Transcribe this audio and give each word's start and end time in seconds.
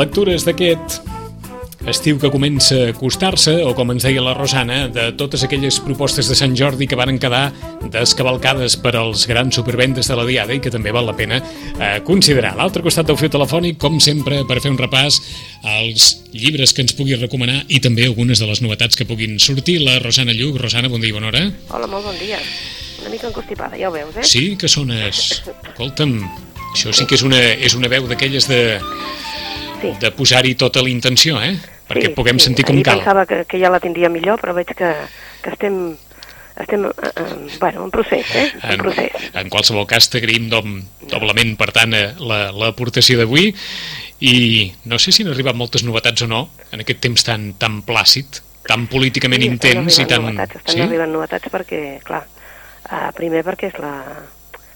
Lectures 0.00 0.46
d'aquest 0.46 1.02
estiu 1.90 2.16
que 2.20 2.30
comença 2.32 2.76
a 2.76 2.92
acostar-se, 2.94 3.52
o 3.68 3.74
com 3.76 3.90
ens 3.92 4.06
deia 4.06 4.22
la 4.24 4.32
Rosana, 4.32 4.86
de 4.88 5.10
totes 5.20 5.42
aquelles 5.44 5.76
propostes 5.84 6.28
de 6.30 6.36
Sant 6.38 6.54
Jordi 6.56 6.86
que 6.88 6.96
varen 6.96 7.18
quedar 7.20 7.50
descavalcades 7.92 8.78
per 8.80 8.94
als 8.96 9.26
grans 9.28 9.58
supervendes 9.58 10.08
de 10.08 10.16
la 10.16 10.24
Diada 10.24 10.56
i 10.56 10.60
que 10.64 10.72
també 10.72 10.94
val 10.96 11.04
la 11.10 11.16
pena 11.18 11.42
eh, 11.42 12.00
considerar. 12.06 12.54
L'altre 12.56 12.84
costat 12.86 13.10
del 13.10 13.18
fil 13.20 13.32
telefònic, 13.32 13.76
com 13.82 14.00
sempre, 14.00 14.40
per 14.48 14.62
fer 14.64 14.72
un 14.72 14.80
repàs 14.80 15.20
als 15.68 16.10
llibres 16.32 16.72
que 16.72 16.84
ens 16.86 16.96
pugui 16.96 17.20
recomanar 17.20 17.66
i 17.68 17.84
també 17.84 18.08
algunes 18.08 18.40
de 18.40 18.48
les 18.48 18.64
novetats 18.64 18.96
que 18.96 19.08
puguin 19.08 19.36
sortir. 19.36 19.82
La 19.84 19.98
Rosana 20.00 20.32
Lluc. 20.32 20.56
Rosana, 20.64 20.88
bon 20.88 21.04
dia 21.04 21.12
i 21.12 21.18
bona 21.18 21.28
hora. 21.28 21.44
Hola, 21.68 21.90
molt 21.92 22.08
bon 22.08 22.16
dia. 22.22 22.40
Una 23.02 23.12
mica 23.12 23.28
encostipada, 23.28 23.76
ja 23.76 23.92
ho 23.92 23.92
veus, 23.92 24.16
eh? 24.16 24.24
Sí, 24.24 24.46
que 24.56 24.68
sones... 24.68 25.42
Escolta'm, 25.44 26.22
això 26.72 26.92
sí 26.96 27.04
que 27.04 27.20
és 27.20 27.26
una, 27.26 27.40
és 27.60 27.76
una 27.76 27.92
veu 27.92 28.08
d'aquelles 28.08 28.48
de, 28.48 28.62
Sí. 29.80 29.94
de 30.00 30.10
posar-hi 30.12 30.54
tota 30.54 30.82
la 30.82 30.90
intenció, 30.92 31.40
eh? 31.42 31.56
Perquè 31.88 32.10
sí, 32.10 32.14
puguem 32.14 32.38
sí. 32.38 32.44
sentir 32.50 32.64
com 32.68 32.76
Ahir 32.76 32.84
cal. 32.86 32.98
pensava 33.00 33.26
que, 33.26 33.44
que 33.48 33.58
ja 33.58 33.70
la 33.72 33.80
tindria 33.80 34.08
millor, 34.12 34.38
però 34.40 34.52
veig 34.54 34.68
que, 34.76 34.90
que 35.42 35.50
estem, 35.50 35.78
estem 36.60 36.84
eh, 36.86 36.92
eh, 37.16 37.56
bueno, 37.58 37.84
en 37.86 37.90
procés, 37.90 38.26
eh? 38.36 38.50
En, 38.62 38.72
En, 38.76 38.78
procés. 38.84 39.30
en 39.34 39.48
qualsevol 39.50 39.86
cas, 39.90 40.10
t'agraïm 40.12 40.50
doblement, 40.50 41.56
per 41.58 41.72
tant, 41.72 41.94
eh, 41.94 42.12
la- 42.20 42.52
l'aportació 42.52 43.18
d'avui 43.18 43.54
i 44.20 44.72
no 44.84 44.98
sé 45.00 45.12
si 45.12 45.24
han 45.24 45.32
arribat 45.32 45.56
moltes 45.56 45.82
novetats 45.82 46.22
o 46.22 46.28
no 46.28 46.50
en 46.70 46.80
aquest 46.84 47.00
temps 47.00 47.24
tan, 47.24 47.54
tan 47.58 47.80
plàcid, 47.82 48.42
tan 48.68 48.86
políticament 48.86 49.42
Sí, 49.42 49.48
intens 49.48 49.98
i 49.98 50.04
tan... 50.06 50.26
Novetats, 50.28 50.60
estan 50.60 50.74
sí? 50.76 50.82
arribant 50.84 51.10
novetats 51.16 51.48
perquè, 51.50 51.80
clar, 52.04 52.26
uh, 52.92 53.08
primer 53.16 53.40
perquè 53.48 53.72
és 53.72 53.78
la, 53.80 53.94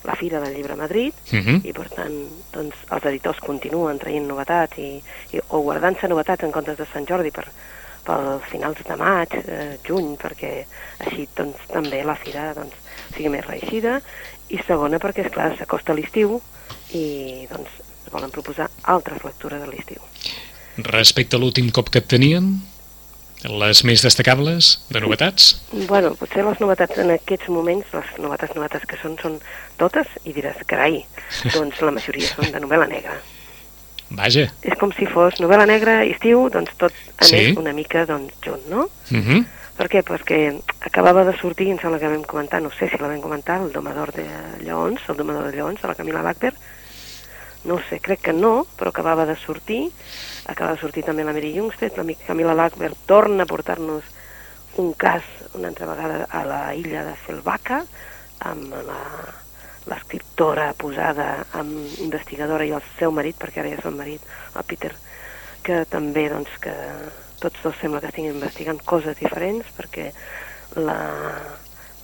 la 0.04 0.14
Fira 0.16 0.40
del 0.40 0.54
Llibre 0.54 0.74
a 0.74 0.76
Madrid, 0.76 1.14
Mhm. 1.32 1.60
i 1.64 1.72
per 1.72 1.88
tant 1.90 2.16
doncs, 2.52 2.76
els 2.90 3.04
editors 3.04 3.40
continuen 3.40 3.98
traient 3.98 4.26
novetats 4.28 4.78
i, 4.78 5.02
i, 5.32 5.40
o 5.48 5.60
guardant-se 5.62 6.08
novetats 6.08 6.44
en 6.44 6.52
comptes 6.52 6.76
de 6.78 6.86
Sant 6.92 7.06
Jordi 7.08 7.30
per, 7.30 7.46
per 8.04 8.40
finals 8.50 8.78
de 8.84 8.96
maig, 9.00 9.32
eh, 9.34 9.78
juny, 9.86 10.16
perquè 10.20 10.66
així 11.00 11.28
doncs, 11.36 11.56
també 11.72 12.04
la 12.04 12.16
fira 12.16 12.52
doncs, 12.54 12.74
sigui 13.14 13.30
més 13.30 13.46
reeixida, 13.46 14.00
i 14.50 14.58
segona 14.66 14.98
perquè, 15.00 15.24
és 15.26 15.32
clar 15.32 15.56
s'acosta 15.56 15.94
l'estiu 15.94 16.40
i 16.92 17.46
doncs, 17.50 17.70
volen 18.12 18.30
proposar 18.30 18.68
altres 18.82 19.24
lectures 19.24 19.60
de 19.60 19.66
l'estiu. 19.66 20.00
Respecte 20.76 21.36
a 21.36 21.38
l'últim 21.38 21.70
cop 21.70 21.88
que 21.88 21.98
et 22.02 22.06
tenien, 22.06 22.60
les 23.44 23.84
més 23.84 24.02
destacables 24.02 24.78
de 24.88 25.00
novetats? 25.04 25.50
Bueno, 25.88 26.14
potser 26.16 26.44
les 26.46 26.60
novetats 26.62 26.98
en 26.98 27.10
aquests 27.12 27.48
moments, 27.52 27.86
les 27.92 28.12
novetats 28.22 28.54
novetats 28.56 28.86
que 28.88 28.96
són, 29.02 29.18
són 29.20 29.38
totes, 29.80 30.08
i 30.24 30.32
diràs, 30.32 30.62
carai, 30.66 31.02
doncs 31.54 31.80
la 31.84 31.92
majoria 31.92 32.28
són 32.30 32.50
de 32.54 32.62
novel·la 32.64 32.88
negra. 32.88 33.18
Vaja. 34.14 34.46
És 34.62 34.76
com 34.78 34.92
si 34.94 35.06
fos 35.10 35.40
novel·la 35.42 35.66
negra 35.66 36.04
i 36.04 36.12
estiu, 36.14 36.48
doncs 36.52 36.72
tot 36.78 36.92
anés 37.18 37.50
Sí. 37.50 37.54
una 37.58 37.72
mica 37.72 38.04
doncs, 38.06 38.32
junt, 38.44 38.64
no? 38.70 38.88
Uh 39.10 39.18
-huh. 39.18 39.44
Per 39.76 39.88
què? 39.90 40.04
Perquè 40.06 40.60
acabava 40.86 41.24
de 41.24 41.36
sortir, 41.36 41.68
em 41.70 41.78
sembla 41.78 41.98
que 41.98 42.08
vam 42.08 42.22
comentar, 42.22 42.62
no 42.62 42.70
sé 42.70 42.88
si 42.88 42.96
la 43.00 43.08
vam 43.08 43.20
comentar, 43.20 43.60
el 43.60 43.72
domador 43.72 44.12
de 44.12 44.24
lleons, 44.62 45.00
el 45.08 45.16
domador 45.16 45.50
de 45.50 45.56
lleons, 45.56 45.82
de 45.82 45.88
la 45.88 45.94
Camila 45.96 46.22
Lackberg. 46.22 46.54
No 47.64 47.80
sé, 47.88 47.98
crec 47.98 48.20
que 48.20 48.32
no, 48.32 48.66
però 48.78 48.88
acabava 48.90 49.26
de 49.26 49.36
sortir. 49.36 49.90
Acaba 50.46 50.74
de 50.74 50.80
sortir 50.80 51.04
també 51.06 51.24
la 51.24 51.32
Mary 51.32 51.54
Jungstedt, 51.56 51.96
la 51.96 52.04
Camila 52.26 52.54
Lackberg 52.54 53.06
torna 53.08 53.44
a 53.44 53.48
portar-nos 53.48 54.04
un 54.76 54.92
cas 54.92 55.22
una 55.54 55.68
altra 55.68 55.86
vegada 55.86 56.26
a 56.30 56.44
la 56.44 56.74
illa 56.74 57.04
de 57.06 57.14
Selvaca, 57.26 57.84
amb 58.44 58.74
l'escriptora 59.88 60.72
posada 60.76 61.44
amb 61.52 62.00
investigadora 62.02 62.66
i 62.66 62.74
el 62.74 62.82
seu 62.98 63.14
marit, 63.14 63.38
perquè 63.40 63.62
ara 63.62 63.70
ja 63.72 63.78
és 63.78 63.88
el 63.88 63.96
marit, 63.96 64.24
el 64.56 64.66
Peter, 64.68 64.92
que 65.64 65.84
també, 65.88 66.26
doncs, 66.32 66.58
que 66.60 66.74
tots 67.40 67.62
dos 67.62 67.78
sembla 67.80 68.02
que 68.02 68.10
estiguin 68.10 68.34
investigant 68.34 68.82
coses 68.84 69.16
diferents, 69.20 69.70
perquè 69.78 70.10
la, 70.76 70.98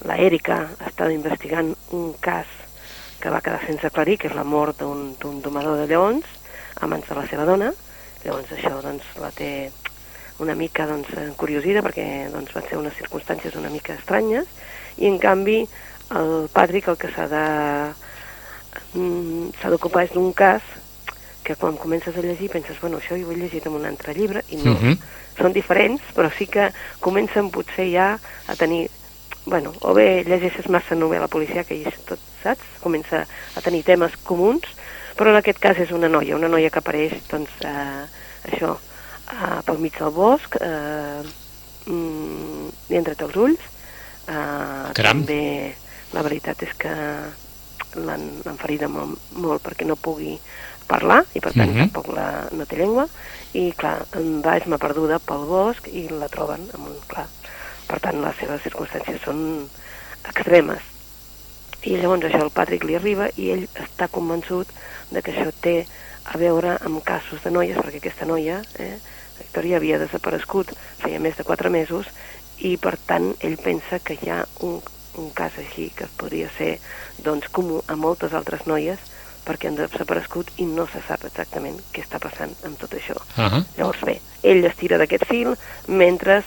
la 0.06 0.16
Erika 0.16 0.62
estava 0.86 1.12
investigant 1.12 1.74
un 1.96 2.12
cas 2.22 2.48
que 3.20 3.32
va 3.32 3.42
quedar 3.44 3.60
sense 3.66 3.86
aclarir, 3.86 4.16
que 4.20 4.30
és 4.30 4.36
la 4.36 4.46
mort 4.48 4.80
d'un 4.80 5.42
domador 5.44 5.76
de 5.80 5.88
lleons 5.90 6.24
a 6.80 6.88
mans 6.88 7.08
de 7.08 7.16
la 7.18 7.26
seva 7.28 7.44
dona. 7.48 7.72
Llavors 8.24 8.52
això 8.52 8.80
doncs, 8.82 9.04
la 9.20 9.30
té 9.32 9.70
una 10.40 10.54
mica 10.56 10.86
doncs, 10.88 11.08
encuriosida 11.20 11.82
perquè 11.84 12.30
doncs, 12.32 12.52
van 12.56 12.66
ser 12.68 12.78
unes 12.80 12.96
circumstàncies 12.96 13.56
una 13.60 13.70
mica 13.72 13.94
estranyes 13.94 14.46
i 14.98 15.06
en 15.08 15.18
canvi 15.20 15.62
el 16.16 16.48
Patrick 16.52 16.88
el 16.88 16.98
que 17.00 17.10
s'ha 17.12 17.26
de 17.30 17.44
mm, 18.94 19.50
s'ha 19.60 19.70
d'ocupar 19.72 20.04
és 20.08 20.14
d'un 20.14 20.32
cas 20.32 20.62
que 21.44 21.56
quan 21.56 21.76
comences 21.80 22.16
a 22.16 22.22
llegir 22.22 22.50
penses, 22.52 22.78
bueno, 22.80 22.98
això 23.00 23.16
ho 23.16 23.32
he 23.32 23.36
llegit 23.36 23.66
en 23.66 23.74
un 23.78 23.86
altre 23.88 24.14
llibre 24.14 24.44
i 24.48 24.56
no, 24.60 24.74
Mhm. 24.74 24.98
són 25.38 25.52
diferents, 25.52 26.02
però 26.14 26.30
sí 26.36 26.46
que 26.46 26.70
comencen 27.00 27.50
potser 27.50 27.90
ja 27.92 28.18
a 28.46 28.56
tenir 28.56 28.90
bueno, 29.46 29.72
o 29.80 29.94
bé 29.94 30.22
llegeixes 30.22 30.68
massa 30.68 30.94
novel·la 30.94 31.26
policial, 31.26 31.64
que 31.64 31.74
és 31.82 31.94
tot, 32.04 32.20
saps? 32.42 32.60
Comença 32.80 33.26
a 33.56 33.60
tenir 33.64 33.82
temes 33.82 34.12
comuns, 34.22 34.62
però 35.20 35.34
en 35.34 35.40
aquest 35.42 35.58
cas 35.60 35.76
és 35.84 35.90
una 35.92 36.08
noia, 36.08 36.36
una 36.38 36.48
noia 36.48 36.70
que 36.72 36.80
apareix, 36.80 37.12
doncs, 37.28 37.52
eh, 37.68 38.06
això, 38.48 38.72
eh, 39.34 39.58
pel 39.66 39.78
mig 39.82 39.98
del 40.00 40.14
bosc, 40.16 40.56
eh, 40.56 41.20
mm, 41.86 42.70
entre 42.96 43.14
els 43.26 43.36
ulls. 43.36 43.60
Eh, 44.30 44.92
Caram. 44.94 45.20
també 45.24 45.74
la 46.14 46.22
veritat 46.22 46.62
és 46.62 46.72
que 46.78 46.92
l'han 48.00 48.58
ferida 48.60 48.88
molt, 48.88 49.18
molt 49.34 49.62
perquè 49.64 49.84
no 49.86 49.96
pugui 49.96 50.38
parlar 50.86 51.24
i 51.34 51.40
per 51.40 51.52
tant 51.52 51.70
Mhm. 51.70 51.90
tampoc 51.90 52.08
la, 52.14 52.46
no 52.52 52.64
té 52.66 52.76
llengua 52.76 53.08
i 53.54 53.72
clar, 53.76 54.06
va 54.14 54.56
esma 54.56 54.78
perduda 54.78 55.18
pel 55.18 55.44
bosc 55.46 55.86
i 55.88 56.08
la 56.08 56.28
troben 56.28 56.68
amb 56.74 56.86
un 56.86 56.96
clar 57.08 57.26
per 57.88 57.98
tant 58.00 58.20
les 58.22 58.36
seves 58.36 58.62
circumstàncies 58.62 59.22
són 59.24 59.68
extremes 60.28 60.82
i 61.82 61.96
llavors 61.96 62.26
això 62.28 62.42
al 62.44 62.52
Patrick 62.52 62.84
li 62.84 62.96
arriba 62.98 63.30
i 63.36 63.50
ell 63.54 63.66
està 63.80 64.08
convençut 64.12 64.68
de 65.10 65.22
que 65.22 65.32
això 65.32 65.52
té 65.64 65.76
a 66.30 66.38
veure 66.38 66.76
amb 66.84 67.02
casos 67.04 67.42
de 67.44 67.50
noies 67.50 67.78
perquè 67.78 68.00
aquesta 68.02 68.28
noia, 68.28 68.60
eh, 68.78 68.96
la 69.38 69.44
Victòria 69.46 69.78
havia 69.78 69.98
desaparegut 69.98 70.74
feia 71.00 71.20
més 71.20 71.38
de 71.38 71.46
4 71.48 71.72
mesos 71.72 72.10
i 72.58 72.76
per 72.76 72.96
tant 73.08 73.32
ell 73.40 73.56
pensa 73.64 73.98
que 74.04 74.18
hi 74.20 74.30
ha 74.30 74.42
un, 74.66 74.80
un 75.18 75.30
cas 75.34 75.56
així 75.58 75.88
que 75.96 76.10
podria 76.20 76.50
ser 76.58 76.76
doncs 77.24 77.48
comú 77.48 77.80
a 77.88 77.96
moltes 77.96 78.36
altres 78.36 78.66
noies 78.68 79.00
perquè 79.46 79.70
han 79.70 79.78
desaparegut 79.78 80.52
i 80.60 80.66
no 80.68 80.84
se 80.92 81.00
sap 81.08 81.24
exactament 81.24 81.80
què 81.94 82.04
està 82.04 82.20
passant 82.20 82.52
amb 82.68 82.78
tot 82.78 82.92
això. 82.94 83.16
Uh 83.16 83.48
-huh. 83.48 83.64
Llavors 83.78 84.04
bé, 84.04 84.20
ell 84.42 84.64
estira 84.64 84.98
d'aquest 84.98 85.24
fil 85.24 85.56
mentre 85.86 86.42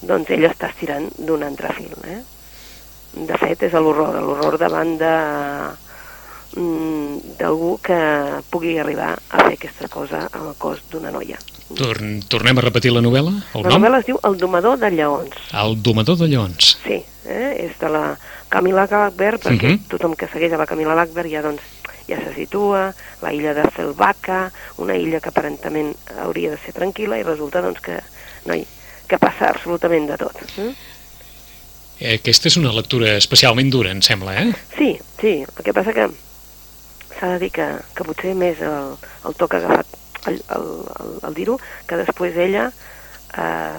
doncs 0.00 0.30
ell 0.30 0.44
està 0.44 0.70
estirant 0.70 1.10
d'un 1.18 1.42
altre 1.42 1.72
fil. 1.74 1.92
Eh? 2.04 2.20
De 3.14 3.36
fet, 3.38 3.62
és 3.68 3.72
l'horror, 3.72 4.14
l'horror 4.24 4.56
davant 4.58 4.94
de 4.98 5.12
mm, 6.56 7.36
d'algú 7.38 7.78
que 7.82 7.98
pugui 8.50 8.78
arribar 8.80 9.12
a 9.30 9.42
fer 9.46 9.56
aquesta 9.58 9.88
cosa 9.92 10.26
al 10.32 10.54
cos 10.58 10.80
d'una 10.90 11.10
noia. 11.12 11.38
Torn, 11.76 12.18
tornem 12.28 12.58
a 12.58 12.64
repetir 12.64 12.92
la 12.92 13.00
novel·la? 13.04 13.32
El 13.54 13.62
La 13.64 13.70
nom? 13.70 13.80
novel·la 13.80 14.00
es 14.02 14.06
diu 14.10 14.18
El 14.28 14.36
domador 14.40 14.78
de 14.78 14.90
lleons. 14.90 15.36
El 15.52 15.78
domador 15.82 16.18
de 16.20 16.28
lleons. 16.28 16.76
Sí, 16.84 16.98
eh? 17.24 17.68
és 17.68 17.78
de 17.80 17.88
la 17.88 18.16
Camila 18.52 18.86
Lackberg, 18.90 19.40
perquè 19.40 19.70
Mhm. 19.78 19.88
tothom 19.88 20.14
que 20.14 20.28
segueix 20.28 20.52
a 20.52 20.58
la 20.58 20.66
Camila 20.66 20.94
Lackberg 20.94 21.30
ja, 21.30 21.40
doncs, 21.42 21.62
ja 22.08 22.16
se 22.20 22.34
situa, 22.34 22.92
la 23.22 23.32
illa 23.32 23.54
de 23.54 23.62
Felvaca, 23.70 24.50
una 24.76 24.96
illa 24.96 25.20
que 25.20 25.30
aparentament 25.30 25.94
hauria 26.20 26.50
de 26.50 26.58
ser 26.58 26.74
tranquil·la 26.74 27.18
i 27.18 27.22
resulta 27.22 27.62
doncs, 27.62 27.80
que, 27.80 28.00
no 28.44 28.54
hi, 28.54 28.66
que 29.08 29.18
passa 29.18 29.48
absolutament 29.48 30.06
de 30.08 30.16
tot. 30.18 30.36
Eh? 30.58 30.74
Eh, 32.02 32.16
Aquesta 32.18 32.48
és 32.50 32.56
una 32.58 32.72
lectura 32.74 33.12
especialment 33.20 33.70
dura, 33.70 33.92
em 33.94 34.00
sembla, 34.02 34.34
eh? 34.42 34.52
Sí, 34.76 34.90
sí, 35.20 35.32
el 35.46 35.62
que 35.64 35.74
passa 35.76 35.92
que 35.94 36.08
s'ha 37.18 37.28
de 37.34 37.38
dir 37.44 37.50
que, 37.54 37.66
que 37.94 38.06
potser 38.08 38.32
més 38.34 38.58
el, 38.66 38.96
el 39.28 39.36
to 39.38 39.46
que 39.46 39.60
ha 39.60 39.62
agafat 39.62 40.26
el, 40.30 40.40
el, 40.56 40.66
el, 41.04 41.12
el 41.28 41.34
dir-ho, 41.36 41.58
que 41.86 41.98
després 42.00 42.36
ella 42.42 42.64
eh, 43.38 43.78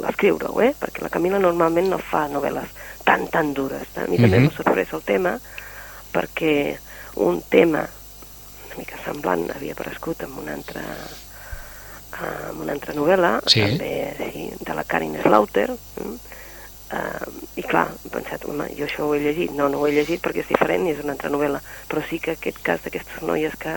l'escriure-ho, 0.00 0.56
eh? 0.64 0.72
perquè 0.80 1.04
la 1.04 1.10
Camila 1.12 1.38
normalment 1.42 1.90
no 1.92 1.98
fa 2.00 2.24
novel·les 2.32 2.72
tan, 3.06 3.26
tan 3.32 3.52
dures. 3.54 3.86
A 4.00 4.06
mi 4.08 4.16
també 4.18 4.40
Mhm. 4.40 4.48
m'ha 4.48 4.56
sorprès 4.56 4.92
el 4.96 5.02
tema, 5.06 5.36
perquè 6.14 6.76
un 7.16 7.42
tema 7.50 7.84
una 8.66 8.76
mica 8.80 8.96
semblant 9.04 9.46
havia 9.54 9.72
aparegut 9.72 10.20
en 10.24 10.32
una 10.40 10.52
altra 10.56 10.82
eh, 12.16 12.50
en 12.50 12.60
una 12.64 12.72
altra 12.72 12.94
novel·la, 12.96 13.40
Sí. 13.46 13.60
també 13.60 13.92
sí, 14.32 14.50
de 14.64 14.74
la 14.74 14.84
Karin 14.84 15.16
Slaughter, 15.22 15.70
mm? 15.70 16.16
Uh, 16.86 17.26
I 17.58 17.64
clar, 17.66 17.88
he 18.04 18.10
pensat, 18.14 18.44
home, 18.46 18.68
jo 18.78 18.86
això 18.86 19.08
ho 19.08 19.14
he 19.16 19.22
llegit. 19.24 19.54
No, 19.58 19.66
no 19.72 19.80
ho 19.80 19.88
he 19.88 19.94
llegit 19.96 20.22
perquè 20.22 20.44
és 20.44 20.52
diferent 20.52 20.86
i 20.86 20.92
és 20.94 21.02
una 21.02 21.16
altra 21.16 21.32
novel·la. 21.32 21.58
Però 21.90 22.02
sí 22.06 22.20
que 22.22 22.36
aquest 22.36 22.60
cas 22.62 22.84
d'aquestes 22.84 23.24
noies 23.26 23.56
que 23.58 23.74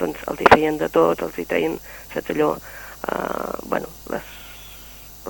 doncs, 0.00 0.22
els 0.30 0.40
hi 0.40 0.48
feien 0.54 0.78
de 0.80 0.88
tot, 0.92 1.20
els 1.26 1.36
hi 1.36 1.44
treien, 1.48 1.76
saps 2.14 2.32
allò, 2.32 2.54
uh, 2.56 3.68
bueno, 3.68 3.92
les, 4.12 4.32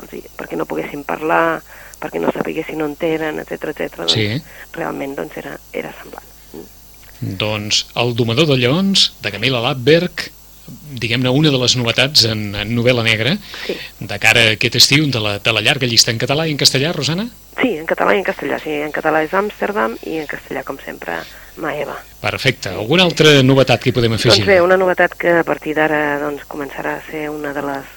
els 0.03 0.15
hi, 0.15 0.23
perquè 0.39 0.59
no 0.59 0.69
poguessin 0.71 1.03
parlar, 1.09 1.59
perquè 2.01 2.21
no 2.23 2.31
sapiguessin 2.35 2.85
on 2.85 2.97
eren, 3.01 3.41
etc 3.43 3.73
etc. 3.73 3.97
doncs, 4.03 4.15
Sí. 4.15 4.43
realment 4.77 5.17
doncs, 5.17 5.37
era, 5.43 5.59
era 5.73 5.93
semblant. 6.01 6.33
Mm. 6.53 7.37
Doncs 7.41 7.87
El 7.97 8.15
domador 8.15 8.47
de 8.47 8.59
lleons, 8.61 9.13
de 9.23 9.33
Camila 9.33 9.63
Lappberg, 9.65 10.31
diguem-ne, 10.69 11.31
una 11.31 11.51
de 11.51 11.59
les 11.63 11.77
novetats 11.79 12.25
en, 12.31 12.55
en 12.55 12.75
novel·la 12.77 13.05
negra 13.07 13.37
Sí. 13.67 13.77
de 14.01 14.19
cara 14.19 14.41
a 14.41 14.53
aquest 14.57 14.77
estiu 14.81 15.07
de 15.11 15.21
la, 15.23 15.39
de 15.39 15.53
la 15.53 15.61
llarga 15.63 15.87
llista 15.87 16.11
en 16.11 16.19
català 16.19 16.47
i 16.49 16.53
en 16.55 16.59
castellà, 16.61 16.93
Rosana? 16.93 17.29
Sí, 17.61 17.77
en 17.79 17.87
català 17.89 18.15
i 18.15 18.19
en 18.21 18.25
castellà. 18.27 18.59
Sí, 18.63 18.71
en 18.85 18.93
català 18.93 19.23
és 19.25 19.33
Amsterdam 19.35 19.97
i 20.05 20.19
en 20.21 20.27
castellà, 20.29 20.63
com 20.67 20.77
sempre, 20.85 21.21
Maeva. 21.57 21.97
Perfecte. 22.21 22.69
Alguna 22.75 23.05
altra 23.09 23.43
novetat 23.43 23.81
que 23.83 23.91
hi 23.91 23.97
podem 23.97 24.13
afegir? 24.19 24.43
Doncs 24.45 24.51
bé, 24.51 24.61
una 24.61 24.77
novetat 24.77 25.15
que 25.17 25.39
a 25.41 25.45
partir 25.45 25.75
d'ara 25.79 26.19
doncs, 26.21 26.45
començarà 26.51 26.99
a 26.99 27.05
ser 27.11 27.29
una 27.31 27.55
de 27.57 27.63
les 27.65 27.95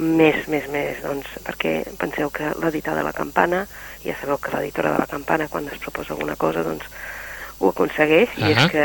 més, 0.00 0.46
més, 0.48 0.66
més, 0.72 1.00
doncs, 1.04 1.26
perquè 1.44 1.84
penseu 2.00 2.30
que 2.32 2.52
l'editar 2.62 2.94
de 2.96 3.02
la 3.04 3.12
campana, 3.16 3.66
ja 4.04 4.14
sabeu 4.20 4.38
que 4.40 4.52
l'editora 4.56 4.94
de 4.94 4.98
la 5.02 5.08
campana, 5.08 5.48
quan 5.48 5.66
es 5.68 5.78
proposa 5.80 6.14
alguna 6.14 6.36
cosa, 6.40 6.62
doncs 6.64 6.84
ho 7.60 7.68
aconsegueix, 7.68 8.30
i 8.38 8.46
Ahà. 8.48 8.52
és 8.66 8.70
que 8.72 8.84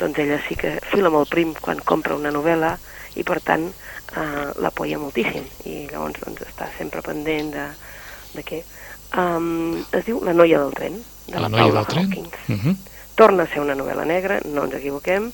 doncs 0.00 0.18
ella 0.18 0.40
sí 0.48 0.56
que 0.58 0.78
fila 0.90 1.12
molt 1.12 1.30
prim 1.30 1.54
quan 1.60 1.80
compra 1.84 2.16
una 2.16 2.32
novel·la, 2.34 2.74
i 3.18 3.24
per 3.26 3.40
tant 3.44 3.68
eh, 3.68 4.50
l'apoya 4.62 4.98
moltíssim, 4.98 5.46
i 5.68 5.86
llavors 5.90 6.20
doncs, 6.24 6.44
està 6.48 6.70
sempre 6.78 7.02
pendent 7.04 7.52
de, 7.54 7.66
de 8.34 8.44
què. 8.46 8.62
Um, 9.18 9.80
es 9.96 10.04
diu 10.06 10.20
La 10.22 10.34
noia 10.36 10.60
del 10.62 10.74
tren, 10.76 11.00
de 11.26 11.34
la, 11.34 11.46
La 11.46 11.50
noia 11.50 11.66
Paula 11.66 11.80
del 11.82 11.90
tren? 11.94 12.06
Hawkins 12.06 12.36
Uh 12.50 12.56
-huh. 12.56 12.76
torna 13.14 13.42
a 13.42 13.46
ser 13.46 13.60
una 13.60 13.74
novel·la 13.74 14.06
negra, 14.06 14.40
no 14.44 14.64
ens 14.64 14.74
equivoquem, 14.74 15.32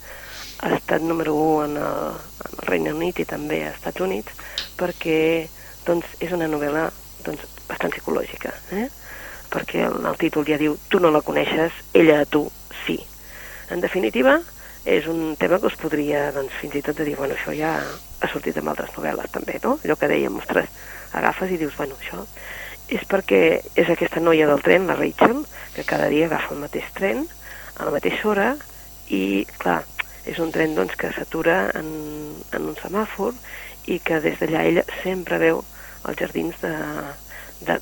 ha 0.58 0.74
estat 0.74 1.02
número 1.02 1.34
1 1.34 1.64
en 1.64 1.76
el, 1.76 1.82
en 1.82 2.52
el 2.58 2.66
Regne 2.66 2.92
Unit 2.92 3.18
i 3.18 3.24
també 3.24 3.66
als 3.66 3.76
Estats 3.76 4.00
Units, 4.00 4.32
perquè 4.76 5.48
doncs, 5.86 6.06
és 6.18 6.32
una 6.32 6.48
novel·la 6.48 6.90
doncs, 7.24 7.40
bastant 7.68 7.92
psicològica, 7.92 8.52
eh? 8.72 8.88
perquè 9.50 9.86
el, 9.86 10.06
el 10.06 10.16
títol 10.16 10.46
ja 10.48 10.58
diu 10.58 10.76
tu 10.88 10.98
no 10.98 11.10
la 11.10 11.22
coneixes, 11.22 11.72
ella 11.92 12.20
a 12.20 12.24
tu 12.24 12.50
sí. 12.86 12.98
En 13.70 13.80
definitiva, 13.80 14.40
és 14.86 15.06
un 15.10 15.34
tema 15.36 15.58
que 15.58 15.66
us 15.66 15.78
podria 15.80 16.30
doncs, 16.32 16.54
fins 16.60 16.76
i 16.78 16.82
tot 16.86 16.96
de 16.96 17.04
dir, 17.08 17.16
bueno, 17.18 17.34
això 17.34 17.54
ja 17.56 17.74
ha 17.82 18.28
sortit 18.30 18.56
en 18.56 18.68
altres 18.70 18.92
novel·les 18.94 19.32
també, 19.34 19.58
no? 19.64 19.80
Allò 19.82 19.96
que 19.98 20.10
dèiem, 20.10 20.38
ostres, 20.38 20.70
agafes 21.12 21.50
i 21.50 21.58
dius, 21.58 21.74
bueno, 21.76 21.98
això 21.98 22.22
és 22.86 23.02
perquè 23.10 23.40
és 23.74 23.90
aquesta 23.90 24.22
noia 24.22 24.46
del 24.46 24.62
tren, 24.62 24.86
la 24.86 24.94
Rachel, 24.94 25.42
que 25.74 25.84
cada 25.84 26.06
dia 26.12 26.28
agafa 26.30 26.54
el 26.54 26.62
mateix 26.62 26.86
tren, 26.94 27.24
a 27.76 27.88
la 27.88 27.94
mateixa 27.96 28.28
hora, 28.30 28.46
i, 29.10 29.42
clar, 29.58 29.80
és 30.26 30.38
un 30.42 30.52
tren 30.54 30.74
doncs, 30.78 30.94
que 30.98 31.10
s'atura 31.14 31.72
en, 31.78 31.88
en 32.54 32.70
un 32.70 32.78
semàfor 32.78 33.34
i 33.90 33.98
que 34.02 34.20
des 34.22 34.38
d'allà 34.38 34.64
ella 34.70 34.86
sempre 35.02 35.38
veu 35.42 35.62
els 36.06 36.18
jardins 36.18 36.62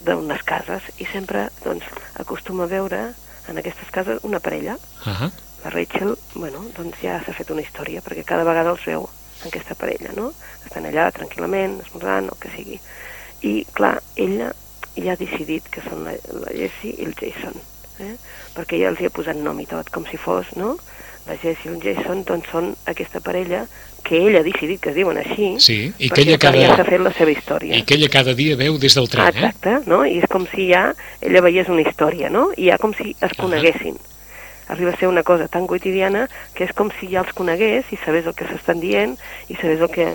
d'unes 0.05 0.45
cases 0.49 0.89
i 0.97 1.09
sempre 1.13 1.49
doncs, 1.65 1.85
acostuma 2.21 2.65
a 2.65 2.73
veure 2.73 3.01
en 3.49 3.61
aquestes 3.61 3.91
cases 3.93 4.25
una 4.25 4.41
parella. 4.41 4.77
Uh 5.05 5.13
-huh. 5.13 5.31
La 5.65 5.71
Rachel, 5.71 6.15
bueno, 6.35 6.65
doncs 6.77 6.99
ja 7.03 7.19
s'ha 7.25 7.33
fet 7.33 7.51
una 7.51 7.63
història, 7.65 8.03
perquè 8.05 8.25
cada 8.29 8.45
vegada 8.45 8.71
els 8.75 8.85
veu 8.85 9.07
en 9.43 9.49
aquesta 9.49 9.75
parella, 9.75 10.11
no? 10.17 10.33
Estan 10.67 10.85
allà 10.89 11.09
tranquil·lament, 11.17 11.79
esmorzant, 11.87 12.29
el 12.33 12.39
que 12.41 12.51
sigui. 12.55 12.81
I, 13.45 13.65
clar, 13.77 13.99
ella 14.17 14.51
ja 14.97 15.13
ha 15.15 15.21
decidit 15.21 15.67
que 15.73 15.81
són 15.89 16.05
la, 16.05 16.13
la 16.45 16.53
Jessie 16.53 16.95
i 17.01 17.05
el 17.09 17.15
Jason, 17.19 17.57
eh? 18.01 18.13
perquè 18.55 18.77
ella 18.79 18.93
els 18.93 19.01
hi 19.01 19.09
ha 19.09 19.15
posat 19.17 19.37
nom 19.41 19.59
i 19.61 19.67
tot, 19.67 19.89
com 19.91 20.05
si 20.11 20.17
fos, 20.21 20.53
no? 20.57 20.77
La 21.27 21.37
Jessie 21.41 21.71
i 21.71 21.75
el 21.75 21.81
Jason, 21.83 22.23
doncs 22.29 22.51
són 22.53 22.75
aquesta 22.93 23.21
parella 23.25 23.65
que 24.05 24.19
ella 24.21 24.41
ha 24.43 24.45
decidit 24.45 24.83
que 24.85 24.91
es 24.93 24.97
diuen 24.99 25.17
així, 25.17 25.55
Sí, 25.65 25.79
i 25.99 26.11
que 26.13 26.21
ella 26.27 26.37
cada- 26.39 26.61
ja 26.61 26.77
s'ha 26.77 26.85
fet 26.85 27.01
la 27.01 27.13
seva 27.17 27.33
història. 27.33 27.73
I 27.75 27.83
que 27.89 27.97
ella 27.97 28.11
cada 28.13 28.35
dia 28.37 28.55
veu 28.61 28.77
des 28.79 28.95
del 28.95 29.09
tren, 29.09 29.25
Ah, 29.25 29.31
eh? 29.33 29.39
exacte, 29.49 29.79
no? 29.89 30.05
I 30.05 30.19
és 30.21 30.29
com 30.29 30.45
si 30.53 30.69
ja 30.71 30.91
ella 31.23 31.41
veiés 31.41 31.69
una 31.73 31.81
història, 31.81 32.29
no? 32.29 32.51
I 32.57 32.69
ja 32.69 32.77
com 32.79 32.93
si 32.93 33.17
es 33.19 33.33
coneguessin. 33.41 33.97
Arriba 34.69 34.93
a 34.93 34.97
ser 34.97 35.09
una 35.09 35.23
cosa 35.23 35.49
tan 35.49 35.67
quotidiana 35.67 36.29
que 36.55 36.65
és 36.65 36.73
com 36.77 36.91
si 36.99 37.11
ja 37.13 37.23
els 37.25 37.35
conegués 37.37 37.91
i 37.93 37.99
sabés 38.05 38.27
el 38.27 38.37
que 38.39 38.49
s'estan 38.49 38.81
dient 38.81 39.17
i 39.49 39.59
sabés 39.61 39.83
el 39.85 39.91
que, 39.93 40.09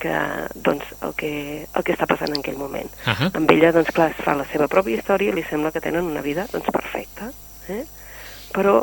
que, 0.00 0.14
doncs, 0.54 0.88
el 1.02 1.14
que, 1.18 1.32
el 1.66 1.84
que 1.84 1.96
està 1.96 2.08
passant 2.10 2.32
en 2.32 2.40
aquell 2.40 2.60
moment. 2.60 2.90
Ahà. 3.04 3.30
Amb 3.34 3.50
ella, 3.56 3.72
doncs 3.76 3.92
clar, 3.94 4.10
es 4.14 4.24
fa 4.24 4.36
la 4.38 4.48
seva 4.52 4.68
pròpia 4.72 5.00
història 5.00 5.32
i 5.32 5.36
li 5.36 5.46
sembla 5.50 5.72
que 5.74 5.84
tenen 5.84 6.08
una 6.08 6.24
vida, 6.24 6.48
doncs, 6.52 6.70
perfecta. 6.72 7.30
Eh? 7.72 7.84
Però 8.54 8.82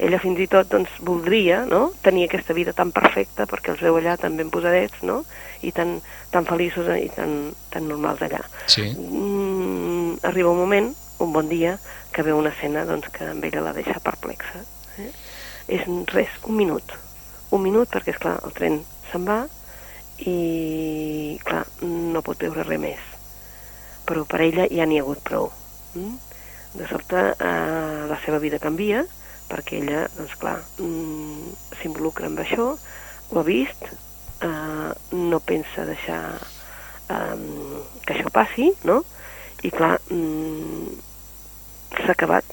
ella 0.00 0.18
fins 0.22 0.40
i 0.40 0.48
tot 0.48 0.70
doncs, 0.72 0.92
voldria 1.04 1.64
no? 1.68 1.90
tenir 2.02 2.24
aquesta 2.26 2.56
vida 2.56 2.72
tan 2.72 2.92
perfecta 2.96 3.44
perquè 3.50 3.74
els 3.74 3.82
veu 3.84 3.98
allà 3.98 4.16
tan 4.20 4.36
ben 4.38 4.48
posadets 4.52 5.02
no? 5.04 5.20
i 5.60 5.72
tan, 5.76 5.98
tan 6.32 6.48
feliços 6.48 6.88
i 6.96 7.10
tan, 7.12 7.52
tan 7.72 7.88
normals 7.88 8.22
allà 8.24 8.40
Sí. 8.64 8.86
mm, 8.96 10.24
arriba 10.24 10.54
un 10.54 10.62
moment, 10.62 10.88
un 11.20 11.32
bon 11.34 11.48
dia, 11.52 11.76
que 12.20 12.26
veu 12.26 12.36
una 12.36 12.50
escena 12.52 12.82
doncs, 12.84 13.08
que 13.16 13.24
amb 13.32 13.44
ella 13.48 13.62
la 13.64 13.72
deixa 13.72 13.96
perplexa. 14.04 14.60
Eh? 15.00 15.08
És 15.72 15.86
res, 16.12 16.34
un 16.44 16.58
minut. 16.58 16.92
Un 17.56 17.62
minut 17.64 17.88
perquè, 17.88 18.12
és 18.12 18.20
clar 18.20 18.34
el 18.44 18.52
tren 18.52 18.76
se'n 19.08 19.24
va 19.24 19.38
i, 20.28 21.38
clar, 21.48 21.62
no 21.80 22.20
pot 22.26 22.44
veure 22.44 22.66
res 22.68 22.82
més. 22.82 23.06
Però 24.04 24.26
per 24.28 24.42
ella 24.44 24.68
ja 24.68 24.84
n'hi 24.84 25.00
ha 25.00 25.06
hagut 25.06 25.24
prou. 25.24 25.48
Mm? 25.94 26.12
De 26.76 26.92
sobte, 26.92 27.24
eh, 27.32 28.04
la 28.12 28.20
seva 28.26 28.42
vida 28.44 28.60
canvia 28.60 29.06
perquè 29.48 29.80
ella, 29.80 30.04
doncs 30.18 30.36
clar, 30.44 30.58
mm, 30.76 31.56
s'involucra 31.80 32.28
amb 32.28 32.44
això, 32.44 32.70
ho 32.76 33.40
ha 33.40 33.48
vist, 33.48 33.88
eh, 34.44 34.90
no 35.16 35.40
pensa 35.40 35.88
deixar 35.88 36.22
eh, 36.36 37.36
que 38.04 38.12
això 38.12 38.28
passi, 38.28 38.74
no? 38.84 39.00
I 39.64 39.72
clar, 39.72 39.96
mm, 40.12 41.08
s'ha 41.96 42.12
acabat 42.12 42.44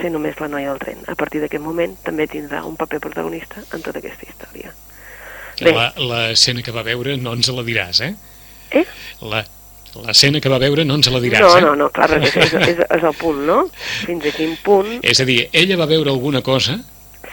ser 0.00 0.10
només 0.10 0.38
la 0.40 0.48
noia 0.48 0.70
del 0.70 0.78
tren. 0.82 0.98
A 1.08 1.14
partir 1.18 1.40
d'aquest 1.42 1.62
moment 1.62 1.96
també 2.04 2.26
tindrà 2.30 2.62
un 2.64 2.76
paper 2.76 3.00
protagonista 3.00 3.62
en 3.74 3.82
tota 3.82 3.98
aquesta 3.98 4.26
història. 4.28 4.72
Bé. 5.60 5.72
La- 5.76 5.92
L'escena 5.96 6.62
que 6.62 6.72
va 6.72 6.82
veure 6.86 7.16
no 7.20 7.34
ens 7.36 7.48
la 7.52 7.62
diràs, 7.66 8.00
eh? 8.06 8.14
Eh? 8.70 8.84
La 9.22 9.44
L'escena 10.06 10.38
que 10.40 10.48
va 10.48 10.60
veure 10.62 10.84
no 10.86 10.94
ens 10.94 11.08
la 11.10 11.18
diràs, 11.18 11.40
no, 11.42 11.56
eh? 11.58 11.60
no, 11.64 11.72
no, 11.74 11.88
clar, 11.90 12.06
perquè 12.12 12.44
és, 12.44 12.52
és, 12.70 12.78
és 12.78 13.02
el 13.02 13.14
punt, 13.18 13.40
no? 13.44 13.64
Fins 14.06 14.24
a 14.30 14.30
quin 14.36 14.52
punt... 14.62 15.00
És 15.02 15.18
a 15.20 15.24
dir, 15.26 15.48
ella 15.52 15.76
va 15.80 15.86
veure 15.90 16.10
alguna 16.12 16.42
cosa 16.46 16.76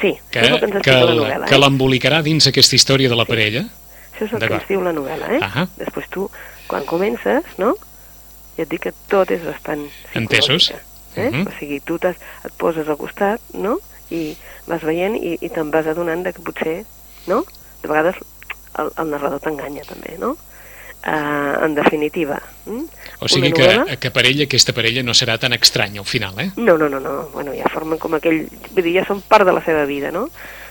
Sí, 0.02 0.16
que, 0.32 0.42
és 0.42 0.50
el 0.50 0.60
que 0.60 0.66
ens 0.66 0.82
que, 0.84 0.92
la 0.96 1.06
la- 1.06 1.14
novel·la. 1.20 1.46
que 1.50 1.54
eh? 1.56 1.60
l'embolicarà 1.62 2.24
dins 2.26 2.48
aquesta 2.50 2.76
història 2.76 3.10
de 3.14 3.16
la 3.16 3.26
parella. 3.30 3.62
Això 4.16 4.26
és 4.26 4.34
el 4.34 4.42
que 4.48 4.54
ens 4.58 4.68
diu 4.74 4.82
la 4.82 4.92
novel·la, 4.98 5.30
eh? 5.38 5.40
Ahà. 5.46 5.68
Després 5.78 6.10
tu, 6.10 6.26
quan 6.68 6.84
comences, 6.90 7.46
no? 7.62 7.76
Ja 8.58 8.66
et 8.66 8.70
dic 8.74 8.88
que 8.90 8.94
tot 9.14 9.30
és 9.38 9.46
bastant 9.46 9.86
Entesos. 10.18 10.72
Eh? 11.18 11.30
Mhm. 11.32 11.48
O 11.48 11.56
sigui, 11.60 11.80
tu 11.82 12.00
et 12.04 12.54
poses 12.58 12.88
al 12.88 12.98
costat, 12.98 13.42
no? 13.54 13.80
I 14.10 14.38
vas 14.68 14.84
veient 14.84 15.16
i, 15.16 15.38
i 15.42 15.50
te'n 15.50 15.72
vas 15.72 15.88
adonant 15.88 16.24
de 16.24 16.34
que 16.34 16.44
potser, 16.44 16.84
no? 17.28 17.44
De 17.82 17.90
vegades 17.90 18.16
el, 18.78 18.92
el 18.98 19.10
narrador 19.12 19.42
t'enganya 19.44 19.84
també, 19.88 20.18
no? 20.22 20.36
Uh, 21.08 21.64
en 21.64 21.76
definitiva. 21.76 22.40
Mm? 22.66 22.86
O 23.24 23.28
sigui 23.32 23.54
que, 23.56 23.98
que 24.02 24.10
per 24.12 24.26
ella 24.28 24.48
aquesta 24.48 24.74
parella 24.76 25.04
no 25.06 25.14
serà 25.16 25.38
tan 25.40 25.54
estranya 25.56 26.02
al 26.02 26.10
final, 26.10 26.36
eh? 26.42 26.50
No, 26.58 26.76
no, 26.78 26.90
no, 26.90 27.00
no. 27.00 27.30
Bueno, 27.34 27.54
ja 27.56 27.70
formen 27.72 28.02
com 28.02 28.18
aquell... 28.18 28.48
Vull 28.74 28.84
dir, 28.84 28.98
ja 28.98 29.06
són 29.08 29.22
part 29.30 29.48
de 29.48 29.54
la 29.56 29.64
seva 29.64 29.86
vida, 29.88 30.12
no? 30.12 30.26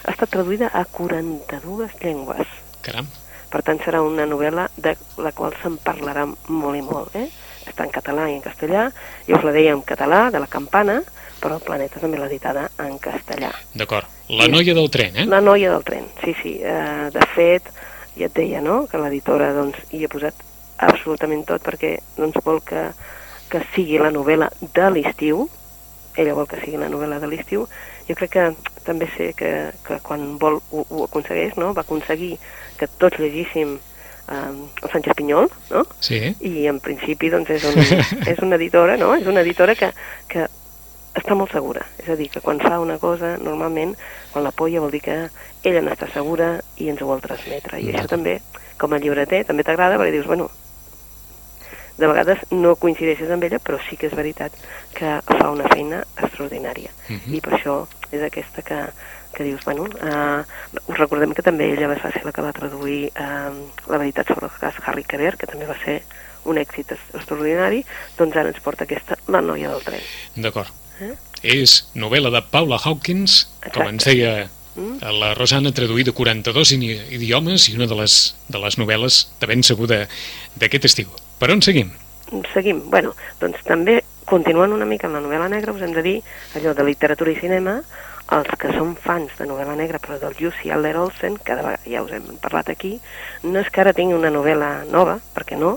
Ha 0.05 0.13
estat 0.13 0.35
traduïda 0.35 0.69
a 0.75 0.85
42 0.93 1.97
llengües. 2.03 2.53
Caram. 2.85 3.09
Per 3.49 3.63
tant, 3.65 3.81
serà 3.81 4.03
una 4.05 4.27
novel·la 4.29 4.67
de 4.77 4.97
la 5.23 5.33
qual 5.33 5.55
se'n 5.63 5.79
parlarà 5.83 6.27
molt 6.27 6.77
i 6.77 6.85
molt, 6.85 7.15
eh? 7.17 7.31
Està 7.67 7.85
en 7.85 7.91
català 7.95 8.29
i 8.31 8.37
en 8.37 8.43
castellà. 8.43 8.91
Jo 9.29 9.37
us 9.39 9.45
la 9.45 9.53
deia 9.53 9.73
en 9.73 9.83
català, 9.83 10.31
de 10.31 10.41
la 10.41 10.47
campana, 10.47 11.03
però 11.41 11.59
el 11.59 11.65
Planeta 11.67 12.01
també 12.01 12.19
l'ha 12.19 12.27
editada 12.31 12.71
en 12.79 12.99
castellà. 12.99 13.51
D'acord. 13.75 14.07
La 14.29 14.45
Sí. 14.45 14.51
noia 14.51 14.75
del 14.75 14.91
tren, 14.91 15.17
eh? 15.17 15.27
La 15.27 15.41
noia 15.41 15.71
del 15.71 15.85
tren, 15.85 16.07
sí, 16.25 16.35
sí. 16.43 16.59
Eh, 16.63 17.11
de 17.13 17.27
fet, 17.35 17.63
ja 18.17 18.27
et 18.27 18.35
deia, 18.35 18.61
no?, 18.61 18.87
que 18.87 18.99
l'editora 18.99 19.53
doncs, 19.53 19.77
hi 19.93 20.05
ha 20.05 20.09
posat 20.09 20.35
absolutament 20.79 21.45
tot 21.47 21.63
perquè 21.63 21.99
doncs, 22.17 22.37
vol 22.45 22.61
que, 22.65 22.91
que 23.51 23.61
sigui 23.75 23.99
la 23.99 24.11
novel·la 24.11 24.51
de 24.61 24.91
l'estiu, 24.91 25.49
ella 26.17 26.35
vol 26.35 26.47
que 26.49 26.61
sigui 26.61 26.77
la 26.81 26.89
novel·la 26.89 27.21
de 27.21 27.27
l'estiu, 27.29 27.69
jo 28.09 28.15
crec 28.15 28.31
que 28.31 28.47
també 28.85 29.09
sé 29.17 29.33
que, 29.37 29.73
que 29.85 29.99
quan 30.03 30.39
vol 30.39 30.61
ho, 30.73 30.87
ho 30.89 31.05
aconsegueix, 31.05 31.57
no?, 31.57 31.73
va 31.75 31.83
aconseguir 31.83 32.39
que 32.79 32.89
tots 32.99 33.19
llegíssim 33.19 33.79
eh, 34.29 34.53
el 34.83 34.91
Sánchez 34.91 35.15
Pinyol, 35.15 35.51
no?, 35.71 35.87
Sí. 36.01 36.21
i 36.41 36.67
en 36.67 36.81
principi 36.81 37.31
doncs, 37.31 37.51
és, 37.51 37.65
un, 37.65 37.79
és 38.33 38.39
una 38.43 38.57
editora, 38.57 38.97
no?, 38.97 39.15
és 39.15 39.27
una 39.27 39.41
editora 39.47 39.75
que, 39.75 39.93
que 40.29 40.47
està 41.17 41.35
molt 41.35 41.53
segura. 41.53 41.87
És 41.99 42.09
a 42.13 42.17
dir, 42.17 42.29
que 42.31 42.43
quan 42.45 42.61
fa 42.61 42.79
una 42.81 42.99
cosa, 42.99 43.37
normalment, 43.41 43.97
quan 44.33 44.45
l'apoya 44.45 44.81
vol 44.85 44.93
dir 44.93 45.01
que 45.07 45.17
ella 45.65 45.83
n'està 45.83 46.11
segura 46.13 46.61
i 46.77 46.91
ens 46.93 47.01
ho 47.03 47.09
vol 47.09 47.23
transmetre. 47.25 47.81
I 47.81 47.95
això 47.95 48.07
també, 48.13 48.41
com 48.79 48.93
a 48.93 49.01
llibreter, 49.01 49.45
també 49.49 49.65
t'agrada 49.65 49.97
perquè 49.99 50.13
dius, 50.13 50.29
bueno, 50.29 50.51
de 51.97 52.07
vegades 52.07 52.43
no 52.53 52.75
coincideixes 52.77 53.31
amb 53.33 53.47
ella, 53.47 53.59
però 53.59 53.79
sí 53.89 53.97
que 53.97 54.11
és 54.11 54.17
veritat 54.17 54.53
que 54.95 55.17
fa 55.25 55.51
una 55.51 55.69
feina 55.73 56.03
extraordinària. 56.21 56.93
Mhm. 57.09 57.35
I 57.35 57.41
per 57.41 57.55
això 57.57 57.87
és 58.13 58.23
aquesta 58.23 58.63
que, 58.63 58.83
que 59.37 59.45
dius, 59.45 59.61
bueno, 59.69 59.85
eh, 60.01 60.43
us 60.89 60.97
recordem 60.99 61.35
que 61.37 61.45
també 61.45 61.69
ella 61.75 61.91
va 61.93 61.99
ser 62.01 62.25
la 62.25 62.33
que 62.33 62.43
va 62.43 62.55
traduir 62.57 63.11
eh, 63.13 63.53
La 63.93 63.99
veritat 64.01 64.27
sobre 64.33 64.49
el 64.49 64.57
cas 64.61 64.75
Harry 64.87 65.05
Quever, 65.05 65.37
que 65.37 65.47
també 65.47 65.69
va 65.69 65.77
ser 65.85 66.01
un 66.47 66.57
èxit 66.63 66.93
ex- 66.97 67.15
extraordinari, 67.15 67.85
doncs 68.17 68.37
ara 68.37 68.49
ens 68.55 68.61
porta 68.65 68.85
aquesta 68.89 69.19
La 69.29 69.41
noia 69.45 69.69
del 69.71 69.83
tren. 69.85 70.01
D'acord. 70.37 70.73
Eh? 71.05 71.13
És 71.43 71.91
novel·la 71.95 72.31
de 72.33 72.41
Paula 72.51 72.79
Hawkins, 72.83 73.45
com 73.61 73.69
Exacte. 73.69 73.91
ens 73.93 74.05
deia 74.13 74.37
Mm? 74.77 74.99
La 75.01 75.31
Rosana 75.33 75.71
ha 75.71 75.73
traduït 75.73 76.11
a 76.11 76.13
42 76.13 76.75
ini- 76.75 76.99
idiomes 77.17 77.65
i 77.71 77.77
una 77.79 77.87
de 77.89 77.95
les, 77.97 78.37
de 78.53 78.59
les 78.61 78.75
novel·les 78.77 79.15
de 79.41 79.47
ben 79.49 79.63
seguda 79.65 80.03
d'aquest 80.61 80.85
estiu. 80.85 81.07
Per 81.41 81.49
on 81.51 81.63
seguim? 81.65 81.95
Seguim. 82.53 82.83
Bueno, 82.93 83.15
doncs 83.41 83.63
també, 83.65 84.03
continuant 84.29 84.75
una 84.77 84.85
mica 84.85 85.07
amb 85.09 85.17
la 85.17 85.23
novel·la 85.25 85.49
negra, 85.49 85.73
us 85.73 85.81
hem 85.81 85.95
de 85.97 86.03
dir 86.05 86.15
allò 86.61 86.75
de 86.77 86.85
literatura 86.91 87.33
i 87.33 87.39
cinema, 87.41 87.79
els 88.33 88.49
que 88.59 88.73
som 88.75 88.97
fans 88.99 89.31
de 89.39 89.47
novel·la 89.47 89.77
negra, 89.79 90.01
però 90.03 90.19
del 90.19 90.35
Jussi 90.39 90.71
Adler 90.75 90.97
Olsen, 90.99 91.37
cada 91.37 91.63
vegada 91.63 91.87
ja 91.87 92.03
us 92.03 92.13
hem 92.13 92.39
parlat 92.43 92.71
aquí, 92.73 92.97
no 93.45 93.61
és 93.61 93.71
que 93.71 93.81
ara 93.81 93.95
tingui 93.95 94.17
una 94.19 94.33
novel·la 94.35 94.89
nova, 94.91 95.21
perquè 95.35 95.59
no, 95.61 95.77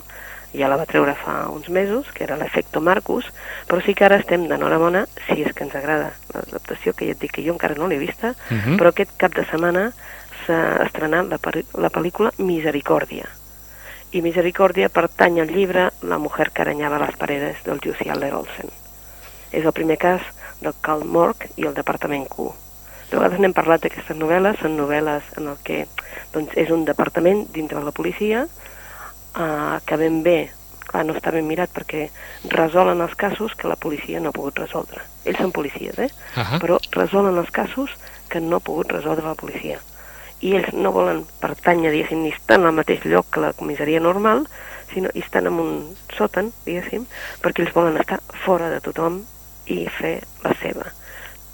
ja 0.53 0.69
la 0.69 0.79
va 0.79 0.87
treure 0.89 1.13
fa 1.13 1.43
uns 1.53 1.69
mesos, 1.69 2.09
que 2.15 2.23
era 2.25 2.37
l'Efecto 2.37 2.81
Marcus, 2.81 3.27
però 3.69 3.83
sí 3.85 3.93
que 3.93 4.07
ara 4.07 4.17
estem 4.17 4.47
d'enhorabona, 4.49 5.05
si 5.27 5.43
és 5.43 5.53
que 5.53 5.67
ens 5.67 5.75
agrada 5.77 6.13
l'adaptació, 6.33 6.95
que 6.97 7.05
ja 7.05 7.13
et 7.13 7.21
dic 7.21 7.35
que 7.37 7.45
jo 7.45 7.53
encara 7.53 7.77
no 7.77 7.87
l'he 7.87 7.99
vista, 8.01 8.33
Uh 8.49 8.57
-huh. 8.57 8.77
però 8.77 8.89
aquest 8.89 9.11
cap 9.17 9.33
de 9.35 9.45
setmana 9.45 9.91
s'ha 10.45 10.83
estrenat 10.85 11.27
la, 11.29 11.37
la 11.77 11.89
pel·lícula 11.89 12.31
Misericòrdia. 12.37 13.25
I 14.11 14.21
Misericòrdia 14.21 14.89
pertany 14.89 15.39
al 15.39 15.51
llibre 15.53 15.91
La 16.01 16.17
mujer 16.17 16.51
que 16.51 16.63
aranyava 16.63 16.97
les 16.97 17.15
paredes 17.15 17.63
del 17.63 17.79
Jussi 17.79 18.09
Adler 18.09 18.33
Olsen. 18.33 18.69
És 19.51 19.65
el 19.65 19.71
primer 19.71 19.97
cas 19.97 20.21
del 20.61 20.75
Karl 20.81 21.05
Mork 21.05 21.47
i 21.57 21.67
el 21.67 21.77
Departament 21.77 22.27
Q. 22.29 22.51
De 23.09 23.17
vegades 23.17 23.41
n'hem 23.41 23.55
parlat 23.57 23.81
d'aquestes 23.83 24.17
novel·les, 24.17 24.59
són 24.61 24.77
novel·les 24.77 25.33
en 25.39 25.49
el 25.49 25.57
que 25.65 25.83
doncs, 26.33 26.53
és 26.59 26.69
un 26.73 26.85
departament 26.85 27.47
dintre 27.55 27.79
de 27.79 27.85
la 27.87 27.95
policia 27.95 28.45
eh, 28.45 29.77
que 29.85 29.97
ben 29.97 30.21
bé, 30.25 30.37
clar, 30.89 31.05
no 31.07 31.15
està 31.17 31.33
ben 31.33 31.47
mirat 31.47 31.73
perquè 31.73 32.07
resolen 32.53 33.01
els 33.01 33.15
casos 33.17 33.55
que 33.57 33.69
la 33.69 33.79
policia 33.79 34.21
no 34.21 34.29
ha 34.29 34.35
pogut 34.35 34.61
resoldre. 34.61 35.01
Ells 35.25 35.41
són 35.41 35.53
policies, 35.55 35.97
eh? 35.97 36.09
Ah 36.35 36.59
però 36.61 36.77
resolen 36.95 37.37
els 37.41 37.49
casos 37.55 37.95
que 38.29 38.41
no 38.43 38.59
ha 38.59 38.65
pogut 38.65 38.93
resoldre 38.93 39.25
la 39.25 39.37
policia. 39.39 39.79
I 40.45 40.53
ells 40.59 40.71
no 40.73 40.93
volen 40.95 41.25
pertànyer, 41.41 41.91
diguéssim, 41.91 42.21
ni 42.23 42.31
estan 42.31 42.65
al 42.65 42.77
mateix 42.77 43.03
lloc 43.09 43.27
que 43.33 43.41
la 43.43 43.53
comissaria 43.57 43.99
normal, 43.99 44.45
sinó 44.93 45.09
estan 45.13 45.49
en 45.49 45.59
un 45.61 45.73
sòtan, 46.15 46.53
diguéssim, 46.65 47.09
perquè 47.41 47.65
ells 47.65 47.75
volen 47.75 47.99
estar 47.99 48.21
fora 48.45 48.69
de 48.69 48.79
tothom 48.85 49.23
i 49.69 49.85
fer 49.99 50.19
la 50.43 50.53
seva. 50.61 50.89